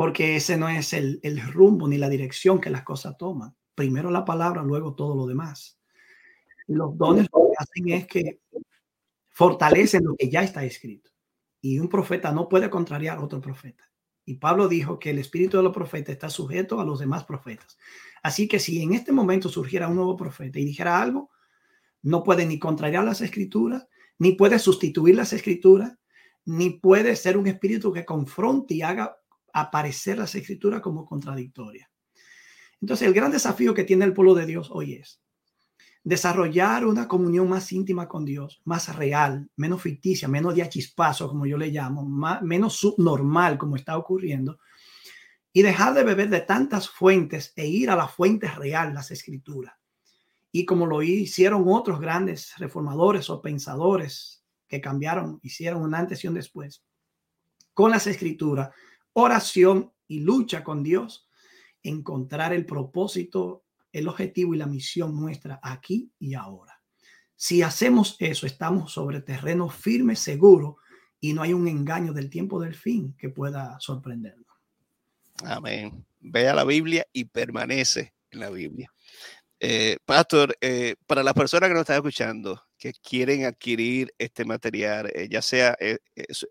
porque 0.00 0.34
ese 0.34 0.56
no 0.56 0.66
es 0.66 0.94
el, 0.94 1.20
rumbo 1.52 1.86
ni 1.86 1.98
la 1.98 2.08
dirección 2.08 2.58
que 2.58 2.70
las 2.70 2.84
cosas 2.84 3.18
toman. 3.18 3.54
Primero 3.74 4.10
la 4.10 4.24
palabra, 4.24 4.62
luego 4.62 4.94
todo 4.94 5.14
lo 5.14 5.26
demás. 5.26 5.78
Los 6.68 6.96
dones 6.96 7.26
lo 7.30 7.40
que 7.40 7.54
hacen 7.58 7.88
es 7.90 8.06
que 8.06 8.40
fortalecen 9.28 10.04
lo 10.04 10.16
que 10.16 10.30
ya 10.30 10.42
está 10.42 10.64
escrito. 10.64 11.10
Y 11.60 11.78
un 11.78 11.90
profeta 11.90 12.32
no 12.32 12.48
puede 12.48 12.70
contrariar 12.70 13.18
a 13.18 13.22
otro 13.22 13.42
profeta. 13.42 13.84
Y 14.24 14.36
Pablo 14.36 14.68
dijo 14.68 14.98
que 14.98 15.10
el 15.10 15.18
espíritu 15.18 15.58
de 15.58 15.64
los 15.64 15.74
profetas 15.74 16.14
está 16.14 16.30
sujeto 16.30 16.80
a 16.80 16.84
los 16.86 16.98
demás 16.98 17.24
profetas. 17.24 17.76
Así 18.22 18.48
que 18.48 18.58
si 18.58 18.82
en 18.82 18.94
este 18.94 19.12
momento 19.12 19.50
surgiera 19.50 19.88
un 19.88 19.96
nuevo 19.96 20.16
profeta 20.16 20.58
y 20.58 20.64
dijera 20.64 21.02
algo, 21.02 21.28
no 22.00 22.22
puede 22.22 22.46
ni 22.46 22.58
contrariar 22.58 23.04
las 23.04 23.20
escrituras, 23.20 23.86
ni 24.18 24.32
puede 24.32 24.58
sustituir 24.60 25.14
las 25.14 25.34
escrituras, 25.34 25.98
ni 26.46 26.70
puede 26.70 27.16
ser 27.16 27.36
un 27.36 27.46
espíritu 27.48 27.92
que 27.92 28.06
confronte 28.06 28.72
y 28.72 28.80
haga 28.80 29.19
aparecer 29.52 30.18
las 30.18 30.34
escrituras 30.34 30.80
como 30.80 31.06
contradictorias. 31.06 31.88
Entonces, 32.80 33.06
el 33.06 33.14
gran 33.14 33.30
desafío 33.30 33.74
que 33.74 33.84
tiene 33.84 34.04
el 34.04 34.14
pueblo 34.14 34.34
de 34.34 34.46
Dios 34.46 34.70
hoy 34.70 34.94
es 34.94 35.20
desarrollar 36.02 36.86
una 36.86 37.06
comunión 37.06 37.48
más 37.48 37.72
íntima 37.72 38.08
con 38.08 38.24
Dios, 38.24 38.62
más 38.64 38.94
real, 38.96 39.50
menos 39.56 39.82
ficticia, 39.82 40.28
menos 40.28 40.54
de 40.54 40.62
achispazo, 40.62 41.28
como 41.28 41.46
yo 41.46 41.58
le 41.58 41.68
llamo, 41.68 42.04
menos 42.42 42.76
subnormal, 42.76 43.58
como 43.58 43.76
está 43.76 43.98
ocurriendo, 43.98 44.58
y 45.52 45.62
dejar 45.62 45.94
de 45.94 46.04
beber 46.04 46.30
de 46.30 46.40
tantas 46.40 46.88
fuentes 46.88 47.52
e 47.56 47.66
ir 47.66 47.90
a 47.90 47.96
la 47.96 48.08
fuente 48.08 48.48
real, 48.48 48.94
las 48.94 49.10
escrituras. 49.10 49.74
Y 50.52 50.64
como 50.64 50.86
lo 50.86 51.02
hicieron 51.02 51.64
otros 51.66 52.00
grandes 52.00 52.54
reformadores 52.56 53.28
o 53.30 53.42
pensadores 53.42 54.44
que 54.68 54.80
cambiaron, 54.80 55.38
hicieron 55.42 55.82
un 55.82 55.94
antes 55.94 56.24
y 56.24 56.28
un 56.28 56.34
después, 56.34 56.82
con 57.74 57.90
las 57.90 58.06
escrituras, 58.06 58.70
oración 59.12 59.92
y 60.08 60.20
lucha 60.20 60.64
con 60.64 60.82
Dios, 60.82 61.28
encontrar 61.82 62.52
el 62.52 62.66
propósito, 62.66 63.64
el 63.92 64.08
objetivo 64.08 64.54
y 64.54 64.58
la 64.58 64.66
misión 64.66 65.18
nuestra 65.18 65.60
aquí 65.62 66.12
y 66.18 66.34
ahora. 66.34 66.80
Si 67.36 67.62
hacemos 67.62 68.16
eso, 68.18 68.46
estamos 68.46 68.92
sobre 68.92 69.22
terreno 69.22 69.68
firme, 69.68 70.14
seguro, 70.14 70.76
y 71.20 71.32
no 71.32 71.42
hay 71.42 71.52
un 71.52 71.68
engaño 71.68 72.12
del 72.12 72.30
tiempo 72.30 72.60
del 72.60 72.74
fin 72.74 73.14
que 73.16 73.28
pueda 73.28 73.78
sorprendernos. 73.80 74.46
Amén. 75.44 76.04
Ve 76.20 76.48
a 76.48 76.54
la 76.54 76.64
Biblia 76.64 77.06
y 77.12 77.24
permanece 77.24 78.14
en 78.30 78.40
la 78.40 78.50
Biblia. 78.50 78.92
Eh, 79.58 79.98
Pastor, 80.04 80.56
eh, 80.60 80.96
para 81.06 81.22
las 81.22 81.34
personas 81.34 81.68
que 81.68 81.74
nos 81.74 81.82
están 81.82 81.96
escuchando, 81.96 82.62
que 82.80 82.94
quieren 82.94 83.44
adquirir 83.44 84.12
este 84.18 84.44
material, 84.44 85.10
eh, 85.14 85.28
ya 85.30 85.42
sea 85.42 85.76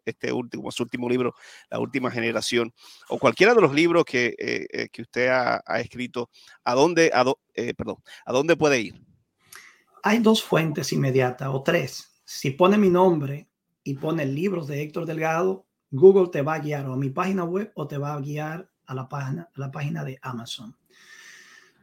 este 0.06 0.32
último, 0.32 0.72
su 0.72 0.84
último 0.84 1.10
libro, 1.10 1.34
La 1.70 1.80
Última 1.80 2.12
Generación, 2.12 2.72
o 3.10 3.18
cualquiera 3.18 3.56
de 3.56 3.62
los 3.62 3.74
libros 3.74 4.06
que, 4.06 4.88
que 4.94 5.02
usted 5.02 5.28
ha, 5.28 5.80
escrito, 5.80 6.30
¿a 6.64 6.76
dónde, 6.76 7.12
a 7.14 7.26
perdón, 7.76 7.98
¿a 8.26 8.32
dónde 8.32 8.56
puede 8.56 8.80
ir? 8.80 9.04
Hay 10.04 10.20
dos 10.20 10.44
fuentes 10.44 10.94
inmediatas, 10.94 11.50
o 11.52 11.64
tres. 11.64 12.22
Si 12.24 12.52
pone 12.52 12.78
mi 12.78 12.90
nombre 12.90 13.50
y 13.84 13.96
pone 13.96 14.26
libros 14.26 14.68
de 14.68 14.84
Héctor 14.84 15.08
Delgado, 15.08 15.66
Google 15.90 16.30
te 16.32 16.44
va 16.44 16.56
a 16.56 16.60
guiar 16.60 16.88
o 16.88 16.94
a 16.94 16.98
mi 16.98 17.10
página 17.10 17.44
web 17.44 17.72
o 17.74 17.88
te 17.88 17.98
va 17.98 18.14
a 18.14 18.20
guiar 18.20 18.70
a 18.86 18.94
la 18.94 19.10
página, 19.10 19.50
a 19.54 19.60
la 19.60 19.72
página 19.72 20.04
de 20.04 20.20
Amazon 20.22 20.78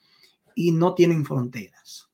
y 0.55 0.71
no 0.71 0.95
tienen 0.95 1.23
fronteras. 1.23 2.09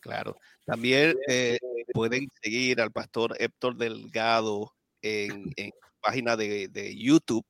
Claro. 0.00 0.38
También 0.70 1.16
eh, 1.26 1.58
pueden 1.92 2.28
seguir 2.40 2.80
al 2.80 2.92
pastor 2.92 3.34
Héctor 3.40 3.76
Delgado 3.76 4.72
en, 5.02 5.52
en 5.56 5.72
página 6.00 6.36
de, 6.36 6.68
de 6.68 6.96
YouTube, 6.96 7.44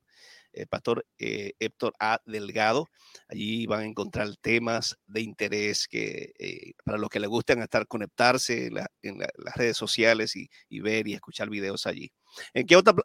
el 0.53 0.65
pastor 0.65 1.05
eh, 1.19 1.53
Héctor 1.59 1.93
A. 1.99 2.19
Delgado. 2.25 2.89
Allí 3.29 3.67
van 3.67 3.81
a 3.81 3.85
encontrar 3.85 4.27
temas 4.37 4.97
de 5.05 5.21
interés 5.21 5.87
que 5.87 6.33
eh, 6.39 6.73
para 6.83 6.97
los 6.97 7.09
que 7.09 7.19
les 7.19 7.29
gustan 7.29 7.61
estar 7.61 7.85
conectarse 7.85 8.71
en, 9.03 9.19
las 9.19 9.55
redes 9.55 9.77
sociales 9.77 10.35
y, 10.35 10.49
y, 10.67 10.79
ver 10.79 11.07
y 11.07 11.13
escuchar 11.13 11.47
videos 11.47 11.85
allí. 11.85 12.11
¿En 12.55 12.65
qué 12.65 12.75
otra, 12.75 12.95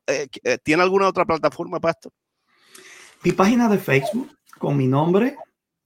¿Tiene 0.64 0.82
alguna 0.82 1.08
otra 1.08 1.26
plataforma, 1.26 1.78
pastor? 1.78 2.12
Mi 3.22 3.32
página 3.32 3.68
de 3.68 3.78
Facebook 3.78 4.34
con 4.58 4.78
mi 4.78 4.86
nombre 4.86 5.36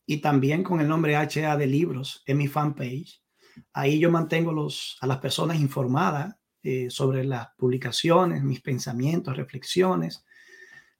y 0.06 0.18
también 0.18 0.62
con 0.62 0.80
el 0.80 0.86
nombre 0.86 1.16
HA 1.16 1.56
de 1.56 1.66
Libros 1.66 2.22
en 2.26 2.38
mi 2.38 2.46
fanpage. 2.46 3.20
Ahí 3.72 3.98
yo 3.98 4.10
mantengo 4.10 4.52
los, 4.52 4.96
a 5.00 5.06
las 5.06 5.18
personas 5.18 5.60
informadas 5.60 6.36
eh, 6.62 6.88
sobre 6.90 7.24
las 7.24 7.48
publicaciones, 7.56 8.42
mis 8.42 8.60
pensamientos, 8.60 9.36
reflexiones, 9.36 10.24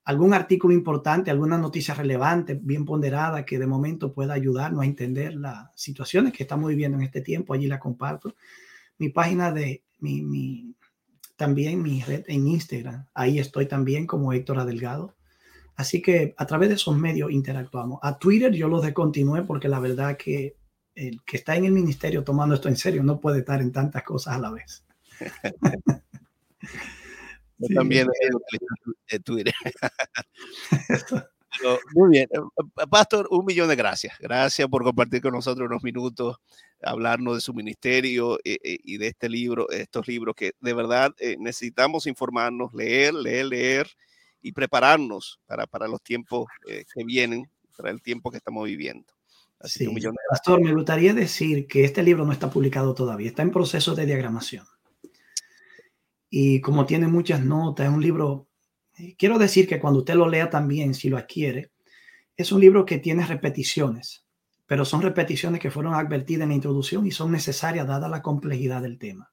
algún 0.05 0.35
artículo 0.35 0.75
importante, 0.75 1.31
alguna 1.31 1.59
noticia 1.59 1.95
relevante, 1.95 2.59
bien 2.61 2.85
ponderada, 2.85 3.45
que 3.45 3.59
de 3.59 3.67
momento 3.67 4.13
pueda 4.13 4.35
ayudarnos 4.35 4.83
a 4.83 4.87
entender 4.87 5.35
las 5.35 5.69
situaciones 5.75 6.33
que 6.33 6.43
estamos 6.43 6.69
viviendo 6.69 6.99
en 6.99 7.05
este 7.05 7.21
tiempo. 7.21 7.53
Allí 7.53 7.67
la 7.67 7.79
comparto. 7.79 8.35
Mi 8.99 9.11
página 9.11 9.53
de 9.53 9.85
mi, 9.99 10.75
también 11.37 11.83
mi 11.83 12.03
red 12.03 12.25
en 12.27 12.49
Instagram. 12.49 13.07
Ahí 13.15 13.39
estoy 13.39 13.67
también 13.67 14.07
como 14.07 14.33
Héctor 14.33 14.59
Adelgado. 14.59 15.15
Así 15.77 16.03
que 16.03 16.35
a 16.37 16.47
través 16.47 16.71
de 16.71 16.75
esos 16.75 16.97
medios 16.97 17.31
interactuamos. 17.31 18.01
A 18.03 18.19
Twitter 18.19 18.53
yo 18.53 18.69
lo 18.69 18.81
descontinué 18.81 19.43
porque 19.43 19.69
la 19.69 19.81
verdad 19.81 20.17
que 20.17 20.57
el 21.01 21.23
que 21.25 21.39
está 21.39 21.57
en 21.57 21.65
el 21.65 21.73
ministerio 21.73 22.23
tomando 22.23 22.55
esto 22.55 22.69
en 22.69 22.77
serio 22.77 23.03
no 23.03 23.19
puede 23.19 23.39
estar 23.41 23.63
en 23.63 23.73
tantas 23.73 24.03
cosas 24.03 24.37
a 24.37 24.39
la 24.39 24.51
vez. 24.51 24.85
Yo 27.59 27.75
también 27.75 28.07
de 29.11 29.21
Twitter. 29.21 29.55
muy 31.95 32.11
bien. 32.11 32.29
Eh, 32.33 32.39
Pastor, 32.91 33.29
un 33.31 33.45
millón 33.45 33.69
de 33.69 33.77
gracias. 33.77 34.15
Gracias 34.19 34.69
por 34.69 34.83
compartir 34.83 35.23
con 35.23 35.33
nosotros 35.33 35.67
unos 35.69 35.83
minutos, 35.83 36.37
hablarnos 36.83 37.35
de 37.35 37.41
su 37.41 37.55
ministerio 37.55 38.39
eh, 38.45 38.59
eh, 38.63 38.79
y, 38.83 38.99
de 38.99 39.09
este 39.09 39.29
libro, 39.29 39.71
estos 39.71 40.07
libros 40.07 40.35
que 40.35 40.53
de 40.61 40.75
verdad 40.75 41.15
necesitamos 41.39 42.07
informarnos, 42.07 42.73
leer, 42.75 43.15
leer, 43.15 43.47
leer 43.47 43.91
y 44.43 44.53
prepararnos 44.53 45.41
para, 45.47 45.67
para 45.67 45.89
los 45.89 46.03
tiempos 46.03 46.47
que 46.67 47.05
vienen, 47.05 47.51
para 47.77 47.91
el 47.91 48.01
tiempo 48.01 48.31
que 48.31 48.39
estamos 48.39 48.65
viviendo. 48.67 49.20
Así 49.61 49.85
sí, 49.85 49.95
Pastor, 50.31 50.63
me 50.63 50.73
gustaría 50.73 51.13
decir 51.13 51.67
que 51.67 51.85
este 51.85 52.03
libro 52.03 52.25
no 52.25 52.33
está 52.33 52.51
publicado 52.51 52.95
todavía, 52.95 53.29
está 53.29 53.43
en 53.43 53.51
proceso 53.51 53.95
de 53.95 54.07
diagramación. 54.07 54.65
Y 56.31 56.63
como 56.63 56.87
tiene 56.87 57.09
muchas 57.09 57.45
notas, 57.45 57.87
es 57.87 57.93
un 57.93 58.01
libro, 58.01 58.49
quiero 59.19 59.39
decir 59.39 59.69
que 59.69 59.79
cuando 59.79 59.99
usted 59.99 60.15
lo 60.15 60.29
lea 60.29 60.49
también, 60.49 60.95
si 60.95 61.11
lo 61.11 61.19
adquiere, 61.19 61.73
es 62.37 62.53
un 62.53 62.61
libro 62.61 62.87
que 62.87 62.99
tiene 62.99 63.27
repeticiones, 63.27 64.25
pero 64.65 64.87
son 64.87 65.03
repeticiones 65.03 65.61
que 65.61 65.71
fueron 65.71 65.93
advertidas 65.93 66.45
en 66.45 66.51
la 66.51 66.55
introducción 66.55 67.07
y 67.07 67.11
son 67.11 67.31
necesarias 67.31 67.87
dada 67.87 68.09
la 68.09 68.23
complejidad 68.23 68.81
del 68.81 68.99
tema. 68.99 69.31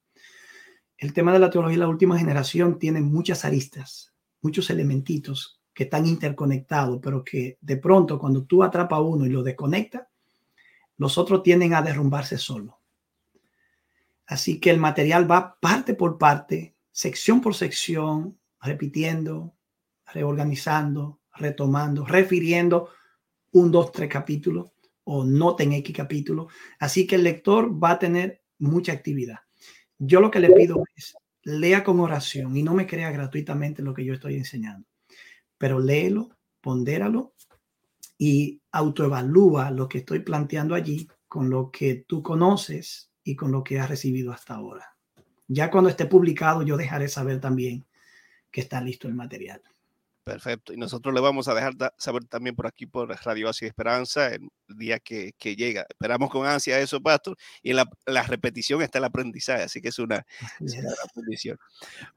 El 0.97 1.13
tema 1.13 1.31
de 1.31 1.39
la 1.39 1.49
teología 1.49 1.75
de 1.75 1.81
la 1.81 1.87
última 1.87 2.17
generación 2.17 2.79
tiene 2.79 2.99
muchas 2.99 3.45
aristas, 3.45 4.13
muchos 4.41 4.69
elementitos 4.71 5.61
que 5.73 5.83
están 5.83 6.05
interconectados, 6.05 6.99
pero 7.01 7.23
que 7.23 7.57
de 7.61 7.77
pronto 7.77 8.19
cuando 8.19 8.43
tú 8.43 8.61
atrapas 8.61 8.99
uno 9.01 9.25
y 9.25 9.29
lo 9.29 9.41
desconectas, 9.41 10.07
los 10.97 11.17
otros 11.17 11.43
tienden 11.43 11.73
a 11.73 11.81
derrumbarse 11.81 12.37
solo. 12.37 12.79
Así 14.25 14.59
que 14.59 14.69
el 14.69 14.79
material 14.79 15.29
va 15.29 15.57
parte 15.59 15.93
por 15.93 16.17
parte, 16.17 16.75
sección 16.91 17.39
por 17.39 17.55
sección, 17.55 18.37
repitiendo, 18.61 19.55
reorganizando, 20.13 21.21
retomando, 21.35 22.05
refiriendo 22.05 22.89
un, 23.51 23.71
dos, 23.71 23.91
tres 23.91 24.09
capítulos 24.09 24.71
o 25.05 25.23
noten 25.23 25.73
X 25.73 25.95
capítulo. 25.95 26.49
Así 26.79 27.07
que 27.07 27.15
el 27.15 27.23
lector 27.23 27.81
va 27.81 27.91
a 27.91 27.99
tener 27.99 28.41
mucha 28.59 28.91
actividad. 28.91 29.39
Yo 29.97 30.19
lo 30.19 30.29
que 30.29 30.39
le 30.39 30.51
pido 30.51 30.83
es 30.95 31.15
lea 31.43 31.83
con 31.83 31.99
oración 32.01 32.57
y 32.57 32.63
no 32.63 32.73
me 32.73 32.85
crea 32.85 33.09
gratuitamente 33.11 33.81
lo 33.81 33.93
que 33.93 34.03
yo 34.03 34.13
estoy 34.13 34.35
enseñando, 34.35 34.85
pero 35.57 35.79
léelo, 35.79 36.37
pondéralo 36.59 37.33
y 38.17 38.61
autoevalúa 38.77 39.71
lo 39.71 39.87
que 39.87 39.99
estoy 39.99 40.19
planteando 40.19 40.75
allí 40.75 41.07
con 41.27 41.49
lo 41.49 41.71
que 41.71 42.05
tú 42.07 42.21
conoces 42.21 43.11
y 43.23 43.35
con 43.35 43.51
lo 43.51 43.63
que 43.63 43.79
has 43.79 43.89
recibido 43.89 44.31
hasta 44.31 44.55
ahora. 44.55 44.95
Ya 45.47 45.71
cuando 45.71 45.89
esté 45.89 46.05
publicado, 46.05 46.61
yo 46.63 46.77
dejaré 46.77 47.07
saber 47.07 47.39
también 47.39 47.85
que 48.51 48.61
está 48.61 48.81
listo 48.81 49.07
el 49.07 49.15
material. 49.15 49.61
Perfecto. 50.27 50.73
Y 50.73 50.77
nosotros 50.77 51.15
le 51.15 51.21
vamos 51.21 51.47
a 51.47 51.53
dejar 51.53 51.73
saber 51.97 52.25
también 52.25 52.53
por 52.53 52.67
aquí 52.67 52.85
por 52.85 53.07
Radio 53.23 53.47
Así 53.47 53.65
Esperanza 53.65 54.27
el 54.27 54.49
día 54.67 54.99
que, 54.99 55.33
llega. 55.39 55.85
Esperamos 55.87 56.29
con 56.29 56.45
ansia 56.45 56.79
eso, 56.81 57.01
Pastor. 57.01 57.37
Y 57.63 57.71
en 57.71 57.77
la, 57.77 58.23
repetición 58.23 58.81
está 58.81 58.97
el 58.97 59.05
aprendizaje, 59.05 59.63
así 59.63 59.81
que 59.81 59.87
es 59.87 59.99
una, 59.99 60.25
bendición. 61.15 61.57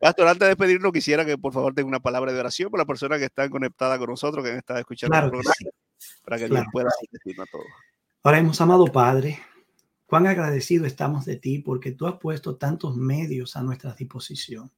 Pastor, 0.00 0.26
antes 0.26 0.40
de 0.40 0.48
despedirnos, 0.48 0.92
quisiera 0.92 1.24
que 1.24 1.38
por 1.38 1.52
favor 1.52 1.72
tenga 1.72 1.86
una 1.86 2.00
palabra 2.00 2.32
de 2.32 2.40
oración 2.40 2.68
para 2.68 2.80
las 2.80 2.88
personas 2.88 3.20
que 3.20 3.26
están 3.26 3.48
conectadas 3.48 3.98
con 4.00 4.11
nosotros, 4.11 4.44
que 4.44 4.50
han 4.50 4.58
estado 4.58 4.80
escuchando 4.80 5.16
el 5.16 5.30
programa, 5.30 5.54
para 6.24 6.38
que 6.38 6.48
Dios 6.48 6.64
pueda 6.72 6.88
decirnos 7.11 7.48
a 7.48 7.51
todos. 7.51 7.66
Ahora 8.22 8.38
hemos 8.38 8.61
amado 8.61 8.86
Padre, 8.86 9.40
cuán 10.07 10.26
agradecido 10.26 10.86
estamos 10.86 11.24
de 11.24 11.36
ti 11.36 11.59
porque 11.59 11.92
tú 11.92 12.07
has 12.07 12.18
puesto 12.18 12.57
tantos 12.57 12.96
medios 12.96 13.57
a 13.57 13.62
nuestra 13.62 13.94
disposición 13.94 14.70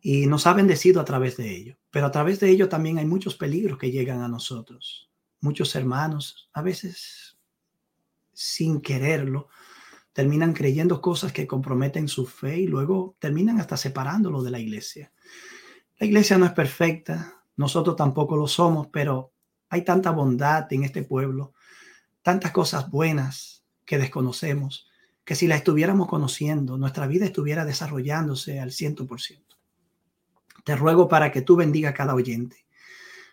y 0.00 0.26
nos 0.26 0.46
ha 0.46 0.54
bendecido 0.54 1.00
a 1.00 1.04
través 1.04 1.36
de 1.36 1.50
ello. 1.50 1.78
Pero 1.90 2.06
a 2.06 2.12
través 2.12 2.38
de 2.38 2.48
ello 2.48 2.68
también 2.68 2.98
hay 2.98 3.06
muchos 3.06 3.34
peligros 3.34 3.78
que 3.78 3.90
llegan 3.90 4.22
a 4.22 4.28
nosotros. 4.28 5.10
Muchos 5.40 5.74
hermanos, 5.74 6.48
a 6.52 6.62
veces 6.62 7.36
sin 8.32 8.80
quererlo, 8.80 9.48
terminan 10.12 10.52
creyendo 10.52 11.00
cosas 11.00 11.32
que 11.32 11.46
comprometen 11.46 12.06
su 12.06 12.26
fe 12.26 12.60
y 12.60 12.66
luego 12.66 13.16
terminan 13.18 13.58
hasta 13.58 13.76
separándolo 13.76 14.42
de 14.42 14.50
la 14.50 14.60
iglesia. 14.60 15.12
La 15.98 16.06
iglesia 16.06 16.38
no 16.38 16.46
es 16.46 16.52
perfecta, 16.52 17.42
nosotros 17.56 17.96
tampoco 17.96 18.36
lo 18.36 18.46
somos, 18.46 18.86
pero 18.92 19.32
hay 19.68 19.82
tanta 19.82 20.10
bondad 20.10 20.72
en 20.72 20.84
este 20.84 21.02
pueblo, 21.02 21.54
tantas 22.22 22.52
cosas 22.52 22.90
buenas 22.90 23.64
que 23.84 23.98
desconocemos, 23.98 24.88
que 25.24 25.34
si 25.34 25.46
la 25.46 25.56
estuviéramos 25.56 26.08
conociendo, 26.08 26.78
nuestra 26.78 27.06
vida 27.06 27.24
estuviera 27.24 27.64
desarrollándose 27.64 28.60
al 28.60 28.72
ciento 28.72 29.06
por 29.06 29.20
ciento. 29.20 29.56
Te 30.64 30.76
ruego 30.76 31.08
para 31.08 31.30
que 31.30 31.42
tú 31.42 31.56
bendiga 31.56 31.90
a 31.90 31.94
cada 31.94 32.14
oyente. 32.14 32.66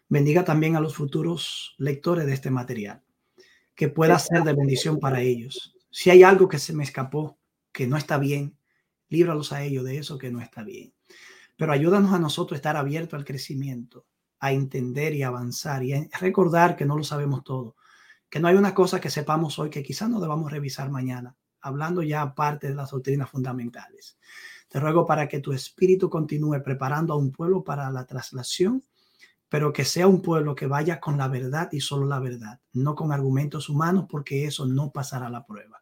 Bendiga 0.09 0.43
también 0.43 0.75
a 0.75 0.79
los 0.79 0.95
futuros 0.95 1.75
lectores 1.77 2.25
de 2.25 2.33
este 2.33 2.51
material, 2.51 3.01
que 3.75 3.89
pueda 3.89 4.19
ser 4.19 4.43
de 4.43 4.53
bendición 4.53 4.99
para 4.99 5.21
ellos. 5.21 5.75
Si 5.89 6.09
hay 6.09 6.23
algo 6.23 6.47
que 6.47 6.59
se 6.59 6.73
me 6.73 6.83
escapó, 6.83 7.37
que 7.71 7.87
no 7.87 7.97
está 7.97 8.17
bien, 8.17 8.55
líbralos 9.09 9.51
a 9.53 9.63
ellos 9.63 9.83
de 9.85 9.97
eso 9.97 10.17
que 10.17 10.31
no 10.31 10.41
está 10.41 10.63
bien. 10.63 10.93
Pero 11.57 11.71
ayúdanos 11.71 12.13
a 12.13 12.19
nosotros 12.19 12.55
a 12.55 12.59
estar 12.59 12.77
abiertos 12.77 13.17
al 13.17 13.25
crecimiento, 13.25 14.05
a 14.43 14.51
entender 14.51 15.13
y 15.13 15.23
avanzar 15.23 15.83
y 15.85 15.93
a 15.93 16.05
recordar 16.19 16.75
que 16.75 16.85
no 16.85 16.97
lo 16.97 17.05
sabemos 17.05 17.45
todo, 17.45 17.77
que 18.29 18.41
no 18.41 18.49
hay 18.49 18.55
una 18.55 18.73
cosa 18.73 18.99
que 18.99 19.09
sepamos 19.09 19.57
hoy 19.57 19.69
que 19.69 19.83
quizás 19.83 20.09
no 20.09 20.19
debamos 20.19 20.51
revisar 20.51 20.89
mañana, 20.89 21.37
hablando 21.61 22.03
ya 22.03 22.21
aparte 22.21 22.67
de 22.67 22.75
las 22.75 22.91
doctrinas 22.91 23.29
fundamentales. 23.29 24.17
Te 24.67 24.81
ruego 24.81 25.05
para 25.05 25.29
que 25.29 25.39
tu 25.39 25.53
espíritu 25.53 26.09
continúe 26.09 26.61
preparando 26.61 27.13
a 27.13 27.17
un 27.17 27.31
pueblo 27.31 27.63
para 27.63 27.89
la 27.89 28.05
traslación, 28.05 28.83
pero 29.47 29.71
que 29.71 29.85
sea 29.85 30.09
un 30.09 30.21
pueblo 30.21 30.55
que 30.55 30.67
vaya 30.67 30.99
con 30.99 31.17
la 31.17 31.29
verdad 31.29 31.69
y 31.71 31.79
solo 31.79 32.05
la 32.05 32.19
verdad, 32.19 32.59
no 32.73 32.95
con 32.95 33.13
argumentos 33.13 33.69
humanos, 33.69 34.07
porque 34.09 34.43
eso 34.43 34.65
no 34.65 34.91
pasará 34.91 35.29
la 35.29 35.45
prueba. 35.45 35.81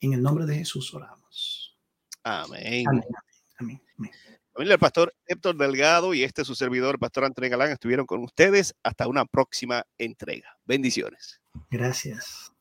En 0.00 0.14
el 0.14 0.22
nombre 0.22 0.46
de 0.46 0.56
Jesús 0.56 0.92
oramos. 0.94 1.78
Amén. 2.24 2.84
Amén. 2.88 3.80
Amén. 3.96 4.10
El 4.60 4.78
pastor 4.78 5.14
Héctor 5.26 5.56
Delgado 5.56 6.12
y 6.12 6.22
este 6.22 6.44
su 6.44 6.54
servidor, 6.54 6.98
pastor 6.98 7.24
Antonio 7.24 7.50
Galán, 7.50 7.70
estuvieron 7.70 8.04
con 8.04 8.22
ustedes. 8.22 8.74
Hasta 8.82 9.08
una 9.08 9.24
próxima 9.24 9.84
entrega. 9.96 10.56
Bendiciones. 10.66 11.40
Gracias. 11.70 12.52